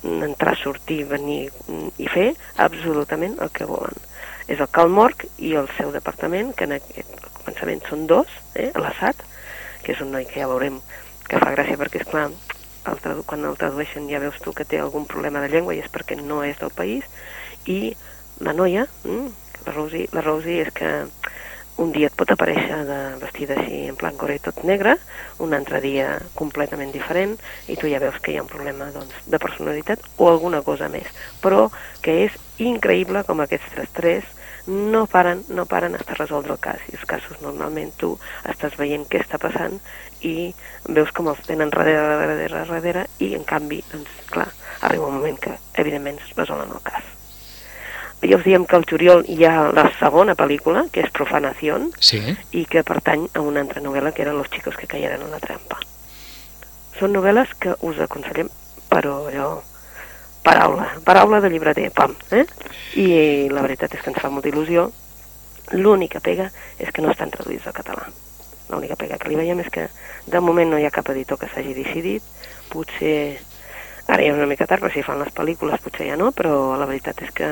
Entrar, 0.05 0.55
sortir, 0.61 1.03
venir 1.09 1.49
mm, 1.67 1.93
i 2.01 2.09
fer 2.11 2.27
absolutament 2.61 3.39
el 3.41 3.51
que 3.53 3.67
volen. 3.69 3.95
És 4.47 4.59
el 4.61 4.69
Cal 4.73 4.91
Morc 4.93 5.25
i 5.41 5.55
el 5.57 5.69
seu 5.77 5.91
departament, 5.93 6.53
que 6.57 6.67
en 6.67 6.75
aquest 6.77 7.15
començament 7.39 7.81
són 7.89 8.05
dos, 8.09 8.29
eh, 8.53 8.69
l'Assad, 8.77 9.23
que 9.83 9.93
és 9.93 10.01
un 10.01 10.11
noi 10.13 10.27
que 10.29 10.41
ja 10.41 10.49
veurem 10.49 10.77
que 11.25 11.41
fa 11.41 11.53
gràcia 11.55 11.77
perquè, 11.81 12.03
és 12.03 12.09
clar, 12.09 12.27
el 12.85 13.01
tradu 13.01 13.23
quan 13.25 13.45
el 13.49 13.57
tradueixen 13.57 14.05
ja 14.11 14.21
veus 14.21 14.37
tu 14.43 14.53
que 14.53 14.65
té 14.69 14.77
algun 14.79 15.07
problema 15.09 15.41
de 15.41 15.49
llengua 15.49 15.73
i 15.73 15.81
és 15.81 15.89
perquè 15.89 16.17
no 16.21 16.43
és 16.45 16.59
del 16.61 16.73
país, 16.73 17.05
i 17.65 17.95
la 18.45 18.53
noia, 18.53 18.85
mm, 19.03 19.27
la 19.65 19.73
Rosie, 19.73 20.09
la 20.13 20.21
Rosie 20.21 20.61
és 20.61 20.73
que 20.73 20.91
un 21.81 21.91
dia 21.91 22.07
et 22.07 22.15
pot 22.15 22.29
aparèixer 22.31 22.83
de 22.87 22.99
vestida 23.19 23.57
així 23.59 23.81
en 23.89 23.97
plan 23.99 24.15
gore 24.19 24.37
tot 24.43 24.61
negre, 24.67 24.95
un 25.43 25.53
altre 25.57 25.81
dia 25.83 26.13
completament 26.37 26.93
diferent, 26.95 27.35
i 27.67 27.75
tu 27.79 27.89
ja 27.91 27.99
veus 28.03 28.21
que 28.23 28.31
hi 28.31 28.39
ha 28.39 28.45
un 28.45 28.51
problema 28.51 28.91
doncs, 28.95 29.17
de 29.27 29.39
personalitat 29.41 30.03
o 30.17 30.29
alguna 30.31 30.63
cosa 30.63 30.87
més. 30.91 31.09
Però 31.43 31.67
que 32.05 32.21
és 32.25 32.39
increïble 32.63 33.25
com 33.27 33.43
aquests 33.43 33.75
tres 33.75 33.93
tres 33.95 34.33
no 34.67 35.05
paren, 35.05 35.43
no 35.49 35.65
paren 35.69 35.95
hasta 35.95 36.15
resoldre 36.15 36.55
el 36.55 36.59
cas. 36.59 36.81
I 36.89 36.97
els 36.97 37.05
casos 37.05 37.41
normalment 37.43 37.91
tu 38.01 38.15
estàs 38.49 38.77
veient 38.79 39.05
què 39.09 39.21
està 39.21 39.37
passant 39.41 39.77
i 40.25 40.53
veus 40.87 41.11
com 41.13 41.29
els 41.29 41.43
tenen 41.45 41.73
darrere, 41.73 42.15
darrere, 42.23 42.63
darrere, 42.71 43.05
i 43.19 43.35
en 43.37 43.45
canvi, 43.45 43.83
doncs, 43.91 44.15
clar, 44.31 44.49
arriba 44.81 45.11
un 45.11 45.19
moment 45.19 45.37
que 45.41 45.59
evidentment 45.81 46.23
es 46.23 46.33
resolen 46.39 46.73
el 46.73 46.81
cas. 46.87 47.14
Ja 48.29 48.37
us 48.39 48.45
diem 48.45 48.65
que 48.65 48.75
al 48.77 48.85
juliol 48.89 49.25
hi 49.29 49.45
ha 49.45 49.69
la 49.75 49.85
segona 49.99 50.35
pel·lícula, 50.37 50.85
que 50.91 51.03
és 51.05 51.11
Profanación, 51.13 51.91
Sí, 51.99 52.21
i 52.51 52.65
que 52.65 52.83
pertany 52.83 53.27
a 53.33 53.41
una 53.41 53.61
altra 53.61 53.81
novel·la 53.81 54.13
que 54.13 54.23
era 54.23 54.33
Los 54.33 54.49
chicos 54.49 54.75
que 54.77 54.87
cayeron 54.87 55.25
en 55.27 55.31
la 55.31 55.39
trampa. 55.43 55.79
Són 56.99 57.13
novel·les 57.13 57.51
que 57.59 57.75
us 57.83 57.99
aconsellem, 57.99 58.49
però 58.89 59.25
allò, 59.27 59.49
paraula, 60.45 60.91
paraula 61.03 61.41
de 61.41 61.49
llibreter, 61.49 61.89
pam, 61.91 62.15
eh? 62.31 62.45
I 63.01 63.07
la 63.51 63.65
veritat 63.65 63.97
és 63.97 64.03
que 64.03 64.13
ens 64.13 64.21
fa 64.21 64.31
molta 64.31 64.51
il·lusió. 64.51 64.87
L'única 65.73 66.21
pega 66.21 66.51
és 66.79 66.91
que 66.93 67.01
no 67.01 67.11
estan 67.11 67.33
traduïts 67.33 67.67
al 67.67 67.75
català. 67.75 68.05
L'única 68.69 68.95
pega 68.97 69.17
que 69.21 69.29
li 69.29 69.37
veiem 69.37 69.59
és 69.61 69.69
que 69.73 69.89
de 70.25 70.41
moment 70.41 70.71
no 70.71 70.79
hi 70.79 70.85
ha 70.85 70.93
cap 70.93 71.09
editor 71.13 71.37
que 71.41 71.49
s'hagi 71.51 71.75
decidit, 71.77 72.23
potser 72.71 73.41
ara 74.07 74.21
ja 74.21 74.31
és 74.31 74.37
una 74.37 74.47
mica 74.49 74.67
tard, 74.69 74.83
però 74.83 74.93
si 74.93 75.03
fan 75.05 75.21
les 75.21 75.33
pel·lícules 75.33 75.81
potser 75.81 76.09
ja 76.09 76.17
no, 76.17 76.31
però 76.35 76.75
la 76.77 76.87
veritat 76.89 77.21
és 77.25 77.33
que 77.33 77.49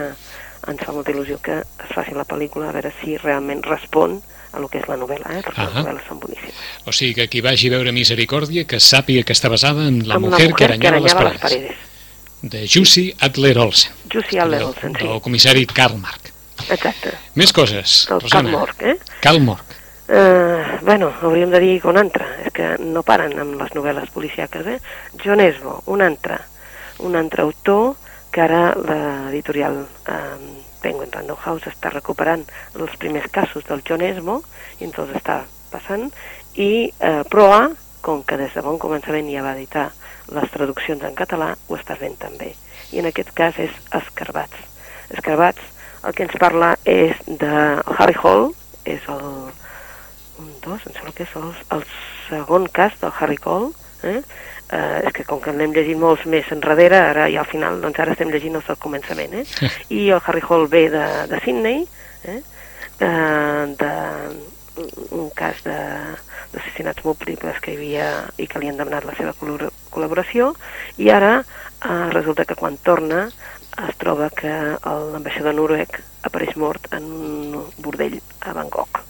ens 0.67 0.83
fa 0.83 0.93
molta 0.95 1.11
il·lusió 1.11 1.39
que 1.43 1.61
es 1.63 1.91
faci 1.93 2.15
la 2.15 2.25
pel·lícula 2.27 2.69
a 2.69 2.75
veure 2.75 2.93
si 3.01 3.17
realment 3.17 3.63
respon 3.67 4.21
a 4.53 4.59
lo 4.61 4.69
que 4.69 4.79
és 4.79 4.87
la 4.87 4.97
novel·la, 5.01 5.39
eh? 5.39 5.41
perquè 5.41 5.63
Ahà. 5.63 5.71
les 5.71 5.79
novel·les 5.81 6.07
són 6.07 6.19
boníssimes. 6.21 6.59
o 6.85 6.93
sigui 6.93 7.15
que 7.17 7.27
qui 7.27 7.41
vagi 7.41 7.71
a 7.71 7.77
veure 7.77 7.91
Misericòrdia 7.95 8.67
que 8.69 8.79
sàpiga 8.79 9.23
que 9.25 9.33
està 9.33 9.49
basada 9.49 9.87
en 9.89 10.03
la 10.07 10.19
Amb 10.19 10.29
mujer, 10.29 10.51
que 10.53 10.67
aranyava 10.67 11.01
les 11.01 11.15
aranyava 11.15 11.41
paredes, 11.41 11.89
de 12.43 12.67
Jussi 12.67 13.07
Adler 13.19 13.57
Olsen, 13.57 13.93
Jussi 14.13 14.37
Adler 14.37 14.61
Olsen, 14.63 14.93
sí. 14.93 15.07
del 15.07 15.21
comissari 15.25 15.65
Karl 15.65 15.97
Marx. 15.97 16.33
Exacte. 16.69 17.15
Més 17.35 17.51
coses, 17.51 18.03
Del 18.09 18.21
Rosana. 18.21 18.51
Cap 18.51 18.59
Morc, 18.59 18.83
eh? 18.83 18.97
Karl 19.23 19.41
Mork. 19.41 19.79
Uh, 20.03 20.77
bueno, 20.83 21.09
hauríem 21.23 21.49
de 21.49 21.59
dir 21.63 21.81
que 21.81 21.87
un 21.87 21.97
altre, 21.97 22.27
és 22.45 22.53
que 22.53 22.73
no 22.83 23.01
paren 23.07 23.33
amb 23.39 23.55
les 23.61 23.71
novel·les 23.73 24.11
policiaques, 24.13 24.67
eh? 24.67 24.79
John 25.23 25.41
Esbo, 25.41 25.79
un 25.87 26.03
altre, 26.05 26.37
un 26.99 27.15
altre 27.15 27.47
autor 27.47 27.95
que 28.33 28.41
ara 28.41 28.73
l'editorial 28.73 29.83
eh, 30.09 30.37
Penguin 30.83 31.11
Random 31.13 31.37
House 31.45 31.69
està 31.69 31.91
recuperant 31.93 32.43
els 32.75 32.95
primers 32.99 33.29
casos 33.31 33.65
del 33.69 33.83
John 33.87 34.01
Esmo 34.03 34.41
i 34.79 34.87
ens 34.87 34.97
els 34.99 35.13
està 35.19 35.43
passant 35.71 36.09
i 36.59 36.89
eh, 36.89 37.21
Proa, 37.29 37.69
com 38.03 38.23
que 38.27 38.37
des 38.41 38.53
de 38.57 38.63
bon 38.65 38.79
començament 38.81 39.29
ja 39.31 39.45
va 39.45 39.53
editar 39.55 39.91
les 40.33 40.51
traduccions 40.51 41.03
en 41.05 41.15
català, 41.15 41.53
ho 41.67 41.77
està 41.77 41.95
fent 41.99 42.15
també. 42.19 42.53
I 42.91 43.01
en 43.01 43.09
aquest 43.09 43.31
cas 43.37 43.57
és 43.61 43.73
Escarbats. 43.93 44.65
Escarbats, 45.13 45.61
el 46.03 46.15
que 46.15 46.25
ens 46.25 46.37
parla 46.41 46.73
és 46.89 47.19
de 47.27 47.51
Harry 47.97 48.15
Hall, 48.21 48.51
és 48.85 49.03
el, 49.11 49.23
un, 50.41 50.49
dos, 50.65 50.83
em 50.87 50.95
sembla 50.95 51.13
que 51.15 51.27
és 51.27 51.35
el, 51.39 51.51
el 51.77 51.85
segon 52.27 52.67
cas 52.75 52.95
del 53.01 53.13
Harry 53.19 53.37
Cole, 53.37 53.71
eh? 54.03 54.21
Eh, 54.73 55.01
és 55.05 55.13
que 55.13 55.25
com 55.27 55.41
que 55.43 55.51
n'hem 55.53 55.73
llegit 55.75 55.97
molts 55.99 56.23
més 56.25 56.47
enrere, 56.55 56.97
ara 57.11 57.27
i 57.29 57.35
al 57.37 57.45
final, 57.45 57.75
doncs 57.83 57.99
ara 57.99 58.13
estem 58.15 58.31
llegint 58.33 58.55
els 58.57 58.65
del 58.65 58.77
començament, 58.81 59.33
eh? 59.41 59.43
I 59.93 60.07
el 60.15 60.21
Harry 60.25 60.41
Hall 60.49 60.65
ve 60.71 60.87
de, 60.89 61.03
de 61.29 61.39
Sydney, 61.43 61.83
eh? 62.25 62.39
Eh, 63.03 63.65
de 63.77 63.91
un 65.13 65.27
cas 65.37 65.59
de- 65.67 66.15
d'assassinats 66.53 67.03
múltiples 67.05 67.59
que 67.61 67.73
hi 67.73 67.77
havia 67.77 68.07
i 68.41 68.47
que 68.49 68.59
li 68.61 68.69
han 68.71 68.77
demanat 68.79 69.05
la 69.05 69.13
seva 69.17 69.33
col·labor- 69.37 69.69
col·laboració 69.93 70.53
i 70.97 71.09
ara 71.13 71.35
eh, 71.43 72.09
resulta 72.15 72.45
que 72.45 72.55
quan 72.57 72.77
torna 72.81 73.27
es 73.27 73.95
troba 74.01 74.29
que 74.33 74.49
l'ambaixador 74.85 75.53
noruec 75.57 75.99
apareix 76.25 76.55
mort 76.61 76.89
en 76.93 77.03
un 77.11 77.63
bordell 77.81 78.19
a 78.41 78.53
Bangkok. 78.53 79.01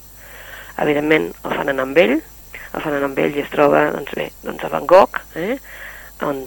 Evidentment 0.84 1.30
el 1.44 1.52
fan 1.56 1.70
anar 1.70 1.84
amb 1.88 1.98
ell, 2.04 2.16
el 2.74 2.86
anar 2.90 3.04
amb 3.08 3.20
ell 3.20 3.36
i 3.38 3.44
es 3.44 3.50
troba 3.54 3.86
doncs 3.94 4.14
bé, 4.18 4.32
doncs 4.44 4.64
a 4.66 4.70
Bangkok, 4.74 5.20
eh, 5.36 5.58
on 6.26 6.44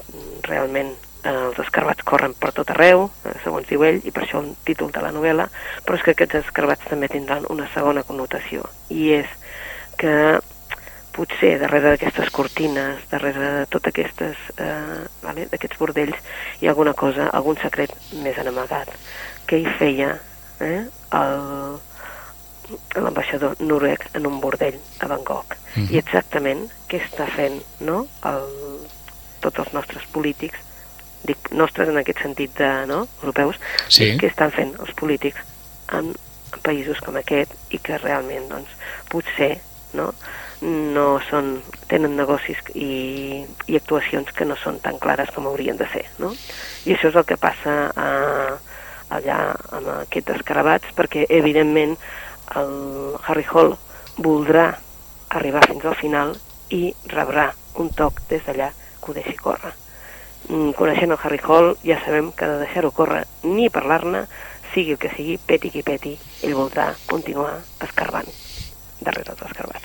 realment 0.49 0.93
eh, 1.23 1.31
els 1.31 1.59
escarbats 1.63 2.05
corren 2.07 2.35
per 2.39 2.53
tot 2.57 2.71
arreu, 2.75 3.09
eh, 3.25 3.37
segons 3.45 3.69
diu 3.69 3.85
ell, 3.87 4.01
i 4.05 4.11
per 4.15 4.25
això 4.25 4.43
el 4.43 4.53
títol 4.67 4.93
de 4.95 5.03
la 5.05 5.13
novel·la, 5.15 5.49
però 5.87 5.99
és 5.99 6.05
que 6.05 6.17
aquests 6.17 6.41
escarbats 6.45 6.89
també 6.91 7.09
tindran 7.13 7.47
una 7.51 7.69
segona 7.75 8.03
connotació, 8.07 8.67
i 8.91 9.13
és 9.21 9.27
que 10.01 10.39
potser 11.17 11.55
darrere 11.59 11.95
d'aquestes 11.95 12.29
cortines, 12.35 12.99
darrere 13.09 13.41
de 13.61 13.67
totes 13.73 13.95
aquestes, 13.95 14.37
eh, 14.61 15.05
vale, 15.23 15.47
d'aquests 15.53 15.79
bordells, 15.81 16.19
hi 16.61 16.67
ha 16.69 16.75
alguna 16.75 16.93
cosa, 16.93 17.31
algun 17.33 17.57
secret 17.63 17.95
més 18.21 18.37
en 18.39 18.51
amagat. 18.53 18.91
Què 19.49 19.63
hi 19.63 19.69
feia 19.79 20.19
eh, 20.61 20.83
el- 21.17 21.79
l'ambaixador 22.95 23.57
noruec 23.61 24.09
en 24.15 24.27
un 24.27 24.41
bordell 24.41 24.79
a 25.01 25.09
Bangkok? 25.11 25.57
Mhm. 25.75 25.89
I 25.93 25.99
exactament 25.99 26.67
què 26.89 27.01
està 27.03 27.27
fent 27.35 27.61
no, 27.81 28.07
el, 28.25 28.47
tots 29.41 29.59
els 29.59 29.73
nostres 29.73 30.07
polítics, 30.13 30.59
dic 31.27 31.51
nostres 31.53 31.89
en 31.89 31.99
aquest 32.01 32.23
sentit 32.23 32.57
de, 32.59 32.71
no, 32.87 33.07
europeus, 33.23 33.57
Sí. 33.89 34.17
què 34.21 34.31
estan 34.31 34.53
fent 34.55 34.75
els 34.81 34.93
polítics 34.95 35.41
en 35.93 36.15
països 36.63 37.01
com 37.05 37.17
aquest 37.17 37.53
i 37.75 37.79
que 37.79 37.99
realment 37.99 38.49
doncs, 38.49 38.71
potser 39.11 39.57
no, 39.95 40.13
no 40.63 41.07
són, 41.29 41.63
tenen 41.91 42.17
negocis 42.17 42.61
i, 42.75 43.45
i 43.67 43.77
actuacions 43.77 44.31
que 44.37 44.47
no 44.49 44.57
són 44.57 44.81
tan 44.85 44.99
clares 45.03 45.31
com 45.35 45.47
haurien 45.47 45.77
de 45.77 45.89
ser. 45.93 46.05
No? 46.19 46.33
I 46.87 46.95
això 46.95 47.11
és 47.13 47.19
el 47.19 47.27
que 47.29 47.39
passa 47.41 47.77
a, 47.95 48.09
allà 49.17 49.39
amb 49.77 49.91
aquests 50.01 50.39
escarabats 50.39 50.95
perquè 50.97 51.27
evidentment 51.29 51.97
el 52.55 53.15
Harry 53.27 53.45
Hall 53.53 53.77
voldrà 54.19 54.79
arribar 55.31 55.67
fins 55.67 55.85
al 55.85 55.97
final 55.97 56.37
i 56.71 56.95
rebrà 57.09 57.53
un 57.75 57.91
toc 57.91 58.21
des 58.31 58.43
d'allà 58.47 58.71
que 59.03 59.11
ho 59.11 59.15
deixi 59.15 59.35
córrer. 59.37 59.73
mm, 60.49 60.71
coneixent 60.79 61.11
el 61.11 61.19
Harry 61.23 61.41
Hall, 61.43 61.77
ja 61.85 61.99
sabem 62.05 62.31
que 62.33 62.47
de 62.47 62.59
deixar-ho 62.61 62.93
córrer 62.93 63.27
ni 63.43 63.69
parlar-ne, 63.69 64.27
sigui 64.73 64.93
el 64.93 64.99
que 64.99 65.11
sigui, 65.11 65.39
peti 65.39 65.71
qui 65.71 65.83
peti, 65.83 66.17
ell 66.43 66.55
voldrà 66.55 66.95
continuar 67.07 67.59
escarbant 67.81 68.29
darrere 69.01 69.33
els 69.33 69.43
escarbats. 69.43 69.85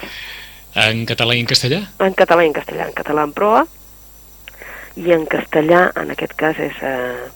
En 0.75 1.05
català 1.05 1.33
i 1.35 1.39
en 1.39 1.45
castellà? 1.47 1.81
En 1.99 2.13
català 2.13 2.43
i 2.43 2.47
en 2.47 2.53
castellà. 2.53 2.85
En 2.87 2.93
català 2.93 3.23
en 3.23 3.33
proa, 3.33 3.65
i 4.95 5.11
en 5.11 5.25
castellà, 5.25 5.91
en 5.95 6.11
aquest 6.11 6.33
cas, 6.35 6.57
és 6.59 6.73
eh, 6.83 7.29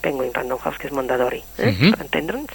Penguin 0.00 0.32
Random 0.32 0.58
House, 0.58 0.78
que 0.78 0.86
és 0.88 0.92
Mondadori, 0.92 1.42
eh? 1.58 1.68
Uh 1.68 1.70
Mhm. 1.70 1.82
-huh. 1.84 1.90
per 1.96 2.04
entendre'ns. 2.06 2.50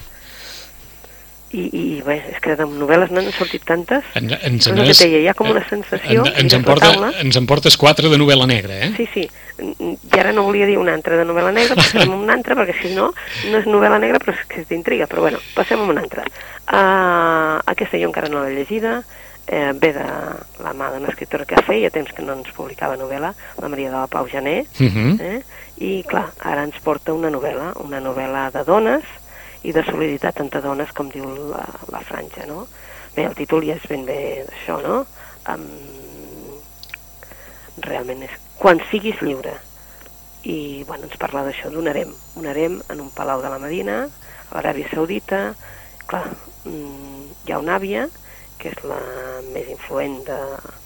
I, 1.55 1.63
I 1.71 2.01
bé, 2.03 2.17
és 2.33 2.39
que 2.43 2.55
de 2.59 2.65
novel·les 2.67 3.11
n'han 3.15 3.29
sortit 3.31 3.63
tantes. 3.63 4.03
En, 4.19 4.27
ens 4.33 4.67
És 4.67 4.73
n'has- 4.73 4.89
et 4.91 5.05
deia, 5.05 5.19
hi 5.23 5.27
ha 5.31 5.33
com 5.37 5.49
una 5.53 5.63
sensació, 5.69 6.25
En, 6.25 6.27
ens, 6.27 6.43
mires 6.43 6.53
en 6.57 6.63
porta, 6.67 6.91
taula. 6.91 7.11
ens 7.21 7.35
en 7.39 7.45
portes 7.47 7.77
quatre 7.79 8.09
de 8.11 8.17
novel·la 8.17 8.47
negra, 8.49 8.79
eh? 8.85 8.91
Sí, 8.97 9.07
sí. 9.13 9.23
I 9.57 10.19
ara 10.19 10.33
no 10.35 10.43
volia 10.43 10.65
dir 10.67 10.77
una 10.77 10.93
altra 10.93 11.15
de 11.15 11.23
novel·la 11.23 11.53
negra, 11.55 11.75
passem 11.79 12.11
a 12.11 12.15
una 12.15 12.33
altra, 12.33 12.55
perquè 12.59 12.75
si 12.81 12.93
no, 12.93 13.13
no 13.51 13.57
és 13.61 13.65
novel·la 13.65 13.99
negra, 14.03 14.19
però 14.19 14.33
és 14.35 14.43
que 14.49 14.59
és 14.61 14.67
d'intriga. 14.67 15.07
Però 15.07 15.21
bueno, 15.21 15.39
passem 15.55 15.79
a 15.79 15.83
una 15.87 16.01
altra. 16.01 16.25
Uh, 16.67 17.61
aquesta 17.71 17.97
jo 18.01 18.09
encara 18.09 18.27
no 18.27 18.41
l'he 18.43 18.55
llegida, 18.57 18.97
eh, 19.47 19.71
ve 19.77 19.91
de 19.93 20.03
la 20.65 20.71
mà 20.73 20.89
d'una 20.91 21.07
escriptora 21.11 21.45
que 21.45 21.61
feia 21.63 21.91
temps 21.93 22.11
que 22.11 22.23
no 22.25 22.33
ens 22.33 22.49
publicava 22.51 22.97
novel·la, 22.97 23.29
la 23.61 23.69
Maria 23.69 23.91
de 23.91 23.99
la 24.01 24.07
Pau 24.11 24.27
Jané, 24.27 24.65
Uh 24.79 24.89
-huh. 24.89 25.21
eh? 25.21 25.41
i 25.77 26.03
clar, 26.07 26.31
ara 26.39 26.63
ens 26.63 26.75
porta 26.83 27.13
una 27.13 27.29
novel·la, 27.29 27.73
una 27.83 27.99
novel·la 28.01 28.49
de 28.51 28.63
dones 28.63 29.03
i 29.65 29.73
de 29.73 29.83
solidaritat 29.87 30.39
entre 30.43 30.61
dones, 30.61 30.93
com 30.93 31.09
diu 31.09 31.25
la, 31.49 31.65
la 31.91 32.01
franja, 32.05 32.45
no? 32.49 32.65
Bé, 33.15 33.25
el 33.25 33.37
títol 33.37 33.65
ja 33.65 33.77
és 33.79 33.85
ben 33.89 34.05
bé 34.05 34.19
d'això, 34.47 34.79
no? 34.85 35.03
Um, 35.49 35.65
realment 37.85 38.25
és 38.27 38.41
Quan 38.55 38.79
siguis 38.89 39.19
lliure. 39.19 39.51
I, 40.47 40.85
bueno, 40.87 41.09
ens 41.09 41.17
parla 41.19 41.43
d'això, 41.43 41.67
d'un 41.73 41.89
harem, 41.91 42.13
un 42.39 42.45
harem 42.47 42.77
en 42.93 43.01
un 43.03 43.09
palau 43.11 43.41
de 43.43 43.49
la 43.51 43.59
Medina, 43.59 43.97
a 44.05 44.55
l'Aràbia 44.55 44.87
Saudita, 44.93 45.39
clar, 46.07 46.23
mm, 46.63 47.25
hi 47.43 47.51
ha 47.51 47.59
una 47.59 47.75
àvia, 47.75 48.05
que 48.61 48.71
és 48.71 48.83
la 48.87 48.99
més 49.51 49.67
influent 49.73 50.21
de, 50.29 50.39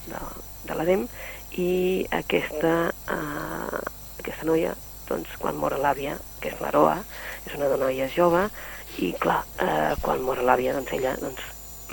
de, 0.09 0.21
de 0.65 0.77
l'harem, 0.79 1.05
i 1.61 1.69
aquesta, 2.15 2.73
eh, 3.15 3.81
aquesta 4.23 4.47
noia, 4.49 4.73
doncs, 5.09 5.35
quan 5.41 5.57
mor 5.59 5.75
l'àvia, 5.81 6.17
que 6.39 6.53
és 6.53 6.59
l'Aroa, 6.63 6.97
és 7.47 7.55
una 7.57 7.69
noia 7.77 8.07
jove, 8.13 8.47
i 8.99 9.13
clar, 9.21 9.41
eh, 9.61 9.95
quan 10.03 10.21
mor 10.25 10.41
l'àvia, 10.43 10.73
doncs 10.77 10.93
ella 10.97 11.15
doncs, 11.21 11.41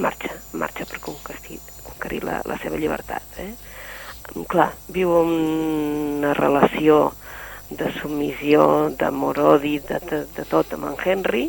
marxa, 0.03 0.33
marxa 0.53 0.87
per 0.89 1.01
conquerir, 1.05 1.61
conquerir 1.85 2.23
la, 2.27 2.41
la 2.49 2.59
seva 2.63 2.81
llibertat. 2.81 3.41
Eh? 3.43 3.53
Clar, 4.51 4.73
viu 4.93 5.13
una 5.21 6.33
relació 6.35 7.13
de 7.71 7.91
submissió, 7.99 8.91
d'amor-odi, 8.99 9.79
de, 9.87 10.01
de, 10.11 10.21
de 10.37 10.45
tot 10.51 10.75
amb 10.77 10.91
en 10.91 10.99
Henry, 11.03 11.47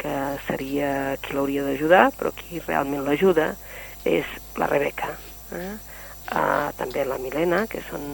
que 0.00 0.12
seria 0.46 1.16
qui 1.20 1.36
l'hauria 1.36 1.64
d'ajudar, 1.66 2.06
però 2.16 2.32
qui 2.36 2.62
realment 2.64 3.04
l'ajuda 3.04 3.50
és 4.08 4.28
la 4.60 4.68
Rebeca. 4.70 5.12
Eh? 5.56 5.72
Uh, 6.30 6.70
també 6.78 7.04
la 7.04 7.18
Milena, 7.18 7.64
que 7.68 7.82
són 7.88 8.04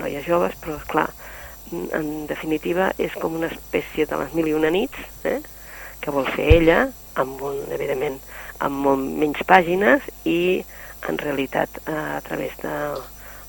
noies 0.00 0.24
joves, 0.26 0.56
però, 0.62 0.78
clar, 0.90 1.10
en 1.72 2.26
definitiva 2.30 2.92
és 2.98 3.14
com 3.20 3.34
una 3.38 3.50
espècie 3.50 4.06
de 4.06 4.18
les 4.20 4.34
mil 4.36 4.48
i 4.50 4.54
una 4.54 4.70
nits, 4.70 4.98
eh? 5.24 5.40
que 6.00 6.14
vol 6.14 6.28
fer 6.36 6.46
ella, 6.60 6.78
amb 7.18 7.42
un, 7.42 7.62
evidentment, 7.74 8.18
amb 8.62 8.82
molt 8.86 9.02
menys 9.20 9.42
pàgines 9.48 10.04
i 10.24 10.64
en 11.08 11.18
realitat 11.18 11.80
eh, 11.86 11.92
a 11.92 12.20
través 12.26 12.56
de 12.62 12.72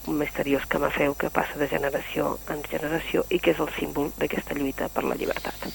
un 0.08 0.18
misteriós 0.22 0.66
camafeu 0.72 1.14
que 1.20 1.30
passa 1.34 1.60
de 1.60 1.68
generació 1.68 2.38
en 2.54 2.64
generació 2.70 3.26
i 3.30 3.42
que 3.44 3.52
és 3.52 3.60
el 3.60 3.72
símbol 3.76 4.12
d'aquesta 4.18 4.56
lluita 4.56 4.88
per 4.94 5.04
la 5.04 5.18
llibertat. 5.20 5.68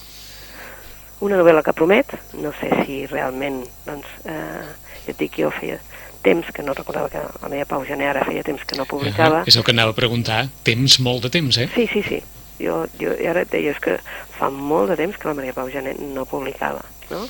Una 1.22 1.38
novel·la 1.38 1.62
que 1.62 1.74
promet, 1.76 2.16
no 2.40 2.50
sé 2.58 2.70
si 2.82 3.04
realment, 3.06 3.60
doncs, 3.86 4.08
eh, 4.24 4.64
jo 5.04 5.12
et 5.12 5.18
dic, 5.20 5.38
jo 5.38 5.52
feia 5.54 5.78
temps 6.22 6.50
que 6.54 6.62
no 6.62 6.74
recordava 6.74 7.10
que 7.10 7.20
la 7.42 7.50
meva 7.50 7.66
Pau 7.68 7.84
Gené 7.86 8.08
ara 8.08 8.24
feia 8.26 8.44
temps 8.46 8.64
que 8.66 8.78
no 8.78 8.86
publicava. 8.86 9.40
Uh 9.40 9.44
-huh. 9.44 9.48
És 9.48 9.56
el 9.56 9.64
que 9.64 9.72
anava 9.72 9.90
a 9.90 9.94
preguntar. 9.94 10.48
Temps, 10.62 10.98
molt 11.00 11.22
de 11.22 11.30
temps, 11.30 11.58
eh? 11.58 11.68
Sí, 11.74 11.88
sí, 11.92 12.02
sí. 12.02 12.22
Jo, 12.58 12.86
jo 13.00 13.10
ara 13.28 13.42
et 13.42 13.50
deia, 13.50 13.70
és 13.70 13.80
que 13.80 13.98
fa 14.38 14.50
molt 14.50 14.90
de 14.90 14.96
temps 14.96 15.16
que 15.16 15.28
la 15.28 15.34
Maria 15.34 15.52
Pau 15.52 15.68
Gené 15.68 15.94
no 15.98 16.24
publicava, 16.24 16.84
no? 17.10 17.26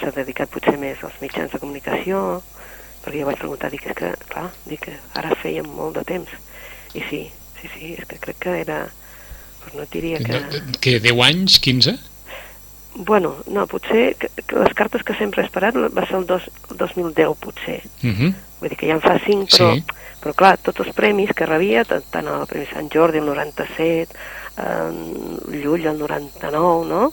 S'ha 0.00 0.10
dedicat 0.10 0.48
potser 0.48 0.76
més 0.78 1.02
als 1.02 1.20
mitjans 1.20 1.52
de 1.52 1.58
comunicació, 1.58 2.42
perquè 3.04 3.20
jo 3.20 3.26
vaig 3.26 3.38
preguntar, 3.38 3.70
dic, 3.70 3.86
és 3.86 3.96
que, 3.96 4.12
clar, 4.28 4.50
dic 4.66 4.80
que 4.80 4.94
ara 5.14 5.34
feia 5.42 5.62
molt 5.62 5.96
de 5.96 6.04
temps. 6.04 6.30
I 6.94 7.02
sí, 7.10 7.30
sí, 7.60 7.70
sí, 7.74 7.94
és 7.98 8.06
que 8.06 8.18
crec 8.18 8.38
que 8.38 8.60
era... 8.60 8.88
Pues 9.62 9.74
no 9.74 9.82
et 9.82 9.90
diria 9.90 10.18
que... 10.18 10.62
Que 10.80 11.00
10 11.00 11.20
anys, 11.20 11.58
15? 11.58 11.98
Bueno, 12.94 13.36
no, 13.46 13.66
potser 13.66 14.16
que, 14.16 14.28
que 14.46 14.56
les 14.58 14.74
cartes 14.74 15.02
que 15.04 15.14
sempre 15.14 15.42
he 15.42 15.46
esperat 15.46 15.74
va 15.76 16.06
ser 16.06 16.16
el, 16.16 16.26
dos, 16.26 16.42
el 16.70 16.76
2010, 16.76 17.36
potser. 17.38 17.82
Uh 18.02 18.10
-huh. 18.10 18.34
Vull 18.60 18.68
dir 18.70 18.76
que 18.78 18.86
ja 18.88 18.94
en 18.94 19.00
fa 19.00 19.18
5, 19.24 19.46
però, 19.46 19.74
Sí. 19.74 19.84
però 20.20 20.34
clar, 20.34 20.58
tots 20.58 20.80
els 20.80 20.94
premis 20.94 21.30
que 21.32 21.46
rebia, 21.46 21.84
tant, 21.84 22.02
tant 22.10 22.26
el 22.26 22.46
Premi 22.46 22.66
Sant 22.66 22.88
Jordi 22.92 23.18
el 23.18 23.26
97, 23.26 24.08
eh, 24.58 25.62
Llull 25.62 25.86
el 25.86 25.98
99, 25.98 26.86
no? 26.88 27.12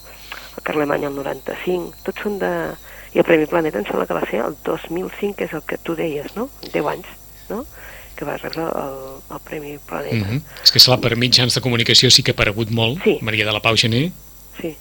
El 0.57 0.63
Carlemany 0.63 1.03
el 1.03 1.15
95, 1.15 1.93
tots 2.03 2.21
són 2.21 2.39
de... 2.39 2.71
I 3.13 3.19
el 3.19 3.23
Premi 3.23 3.45
Planeta 3.45 3.77
em 3.79 3.85
sembla 3.85 4.05
que 4.05 4.13
va 4.13 4.25
ser 4.29 4.41
el 4.43 4.55
2005, 4.63 5.35
que 5.37 5.45
és 5.45 5.53
el 5.53 5.61
que 5.61 5.77
tu 5.77 5.95
deies, 5.95 6.35
no? 6.35 6.49
10 6.73 6.85
anys, 6.85 7.05
no? 7.49 7.65
Que 8.15 8.25
va 8.25 8.35
rebre 8.37 8.63
el, 8.63 8.97
el 9.31 9.39
Premi 9.43 9.77
Planeta. 9.77 10.15
Uh 10.15 10.33
-huh. 10.35 10.41
És 10.63 10.71
que, 10.71 10.79
esclar, 10.79 10.99
per 10.99 11.15
mitjans 11.15 11.53
de 11.53 11.61
comunicació 11.61 12.09
sí 12.09 12.23
que 12.23 12.31
ha 12.31 12.33
aparegut 12.33 12.69
molt, 12.71 13.01
Sí. 13.03 13.19
Maria 13.21 13.45
de 13.45 13.51
la 13.53 13.61
Pau 13.61 13.75
Gené, 13.77 14.11
Sí. 14.59 14.75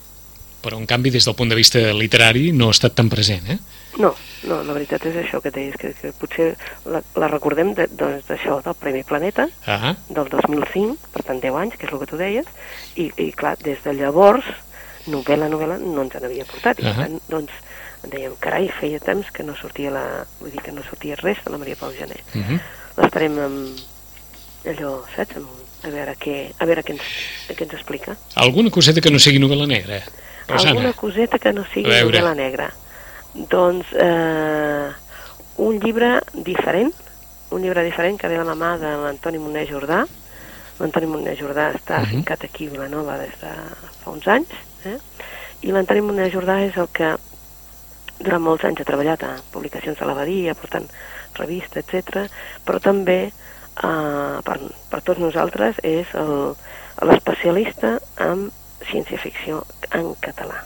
Però 0.64 0.79
en 0.81 0.87
canvi 0.88 1.11
des 1.12 1.24
del 1.29 1.37
punt 1.37 1.50
de 1.53 1.59
vista 1.61 1.79
literari 1.92 2.50
no 2.57 2.70
ha 2.70 2.74
estat 2.77 2.94
tan 2.96 3.11
present, 3.12 3.50
eh? 3.53 3.59
No, 4.00 4.14
no, 4.48 4.57
la 4.66 4.72
veritat 4.74 5.05
és 5.07 5.14
això 5.20 5.38
que 5.44 5.53
deies, 5.55 5.77
que, 5.79 5.92
que 5.94 6.11
potser 6.18 6.57
la, 6.90 7.03
la 7.20 7.29
recordem 7.31 7.74
de- 7.77 7.87
doncs 7.92 8.24
d'això, 8.27 8.57
del 8.64 8.74
Premi 8.81 9.05
Planeta, 9.07 9.46
Ah, 9.66 9.92
del 10.09 10.27
2005, 10.33 10.96
per 11.12 11.22
tant 11.29 11.38
10 11.44 11.55
anys, 11.61 11.77
que 11.79 11.87
és 11.87 11.92
el 11.92 12.00
que 12.00 12.09
tu 12.11 12.16
deies, 12.18 12.46
i, 12.96 13.11
i 13.22 13.29
clar, 13.37 13.55
des 13.62 13.79
de 13.85 13.92
llavors, 13.94 14.44
novel·la, 15.07 15.46
novel·la, 15.53 15.79
no 15.79 16.03
ens 16.09 16.16
en 16.18 16.24
havia 16.27 16.44
portat, 16.48 16.81
i 16.81 16.83
per 16.83 16.90
Ahà. 16.94 17.05
tant, 17.07 17.20
doncs, 17.29 17.53
dèiem, 18.11 18.35
carai, 18.40 18.66
feia 18.81 18.98
temps 19.00 19.31
que 19.33 19.44
no 19.46 19.55
sortia 19.57 19.90
la, 19.94 20.05
vull 20.40 20.50
dir 20.50 20.61
que 20.64 20.72
no 20.72 20.83
sortia 20.88 21.14
res 21.22 21.38
de 21.44 21.50
la 21.55 21.59
Maria 21.62 21.77
Pau 21.77 21.92
Gené. 21.92 22.18
uh 22.35 22.40
-huh. 22.42 22.59
L'esperem 22.96 23.38
amb 23.38 23.79
allò, 24.74 25.03
saps, 25.14 25.37
amb, 25.37 25.46
a 25.85 25.88
veure 25.92 26.14
què, 26.18 26.53
a 26.59 26.64
veure 26.64 26.83
què 26.83 26.90
ens, 26.96 27.03
què 27.48 27.62
ens 27.62 27.74
explica. 27.74 28.16
Alguna 28.35 28.70
coseta 28.70 29.00
que 29.00 29.11
no 29.11 29.18
sigui 29.18 29.38
novel·la 29.38 29.66
negra? 29.66 30.03
Rosana? 30.48 30.70
Alguna 30.70 30.92
coseta 30.92 31.38
que 31.38 31.52
no 31.52 31.64
sigui 31.72 31.90
A 31.90 32.02
veure. 32.02 32.18
novel·la 32.20 32.35
negra. 32.35 32.70
Doncs 33.35 33.87
eh, 33.92 34.88
un 35.57 35.78
llibre 35.80 36.20
diferent, 36.33 36.92
un 37.50 37.62
llibre 37.62 37.83
diferent 37.85 38.18
que 38.20 38.28
ve 38.28 38.38
de 38.38 38.44
la 38.44 38.54
mà 38.54 38.76
de 38.78 38.90
l'Antoni 39.02 39.38
Moner 39.38 39.66
Jordà. 39.70 40.04
L'Antoni 40.78 41.07
Moner 41.07 41.37
Jordà 41.38 41.72
està 41.74 42.00
Mhm. 42.00 42.11
ficat 42.20 42.44
aquí 42.44 42.66
a 42.66 42.70
Vilanova 42.70 43.16
des 43.18 43.35
de 43.40 43.52
fa 44.02 44.11
uns 44.11 44.26
anys, 44.28 44.48
eh? 44.85 44.98
i 45.62 45.70
l'Antoni 45.72 46.00
Moner 46.00 46.30
Jordà 46.33 46.61
és 46.66 46.76
el 46.76 46.88
que 46.92 47.14
durant 48.18 48.42
molts 48.42 48.64
anys 48.64 48.80
ha 48.80 48.85
treballat 48.85 49.22
a 49.22 49.37
publicacions 49.52 49.98
de 49.98 50.04
l'abadia, 50.07 50.54
portant 50.54 50.87
revista, 51.35 51.80
etc. 51.80 52.28
però 52.64 52.80
també 52.80 53.33
eh, 53.83 54.40
per, 54.44 54.59
per 54.90 55.00
tots 55.02 55.18
nosaltres 55.20 55.76
és 55.83 56.07
el- 56.14 56.54
l'especialista 57.02 57.98
en 58.18 58.50
ciència-ficció 58.90 59.62
en 59.92 60.12
català. 60.25 60.62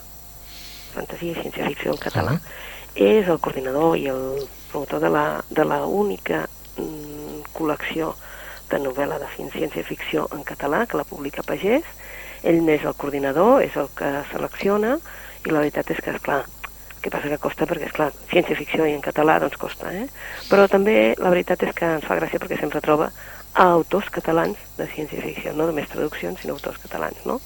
Fantasia 0.95 1.35
i 1.35 1.43
ciència-ficció 1.43 1.95
en 1.95 2.01
català. 2.03 2.37
Ah. 2.39 2.77
És 2.99 3.29
el 3.29 3.39
coordinador 3.39 3.97
i 3.99 4.09
el 4.11 4.23
promotor 4.71 5.01
de 5.05 5.11
la, 5.13 5.27
de 5.51 5.65
la 5.65 5.85
única 5.87 6.45
mm, 6.77 7.45
col·lecció 7.55 8.15
de 8.71 8.81
novel·la 8.83 9.19
de 9.23 9.29
ciència-ficció 9.37 10.27
en 10.35 10.45
català 10.45 10.85
que 10.87 10.99
la 11.01 11.07
publica 11.09 11.47
Pagès. 11.47 11.87
Ell 12.47 12.61
n'és 12.67 12.85
el 12.87 12.97
coordinador, 12.99 13.63
és 13.65 13.77
el 13.81 13.89
que 13.99 14.11
selecciona, 14.33 14.99
i 15.47 15.51
la 15.51 15.63
veritat 15.65 15.91
és 15.95 16.03
que, 16.05 16.15
esclar, 16.15 16.43
el 16.45 17.01
que 17.03 17.13
passa 17.15 17.31
que 17.33 17.41
costa 17.43 17.67
perquè, 17.67 17.89
esclar, 17.89 18.11
ciència-ficció 18.31 18.87
i 18.87 18.95
en 18.95 19.03
català 19.03 19.39
doncs 19.43 19.59
costa, 19.61 19.91
eh? 19.95 20.07
Però 20.51 20.69
també 20.71 21.15
la 21.19 21.33
veritat 21.35 21.65
és 21.67 21.75
que 21.75 21.89
ens 21.99 22.07
fa 22.07 22.19
gràcia 22.19 22.43
perquè 22.43 22.59
sempre 22.61 22.83
troba 22.85 23.11
a 23.55 23.65
autors 23.73 24.11
catalans 24.15 24.61
de 24.77 24.87
ciència-ficció, 24.93 25.55
no 25.57 25.67
només 25.71 25.89
traduccions, 25.91 26.43
sinó 26.43 26.59
autors 26.59 26.79
catalans, 26.85 27.25
no? 27.27 27.41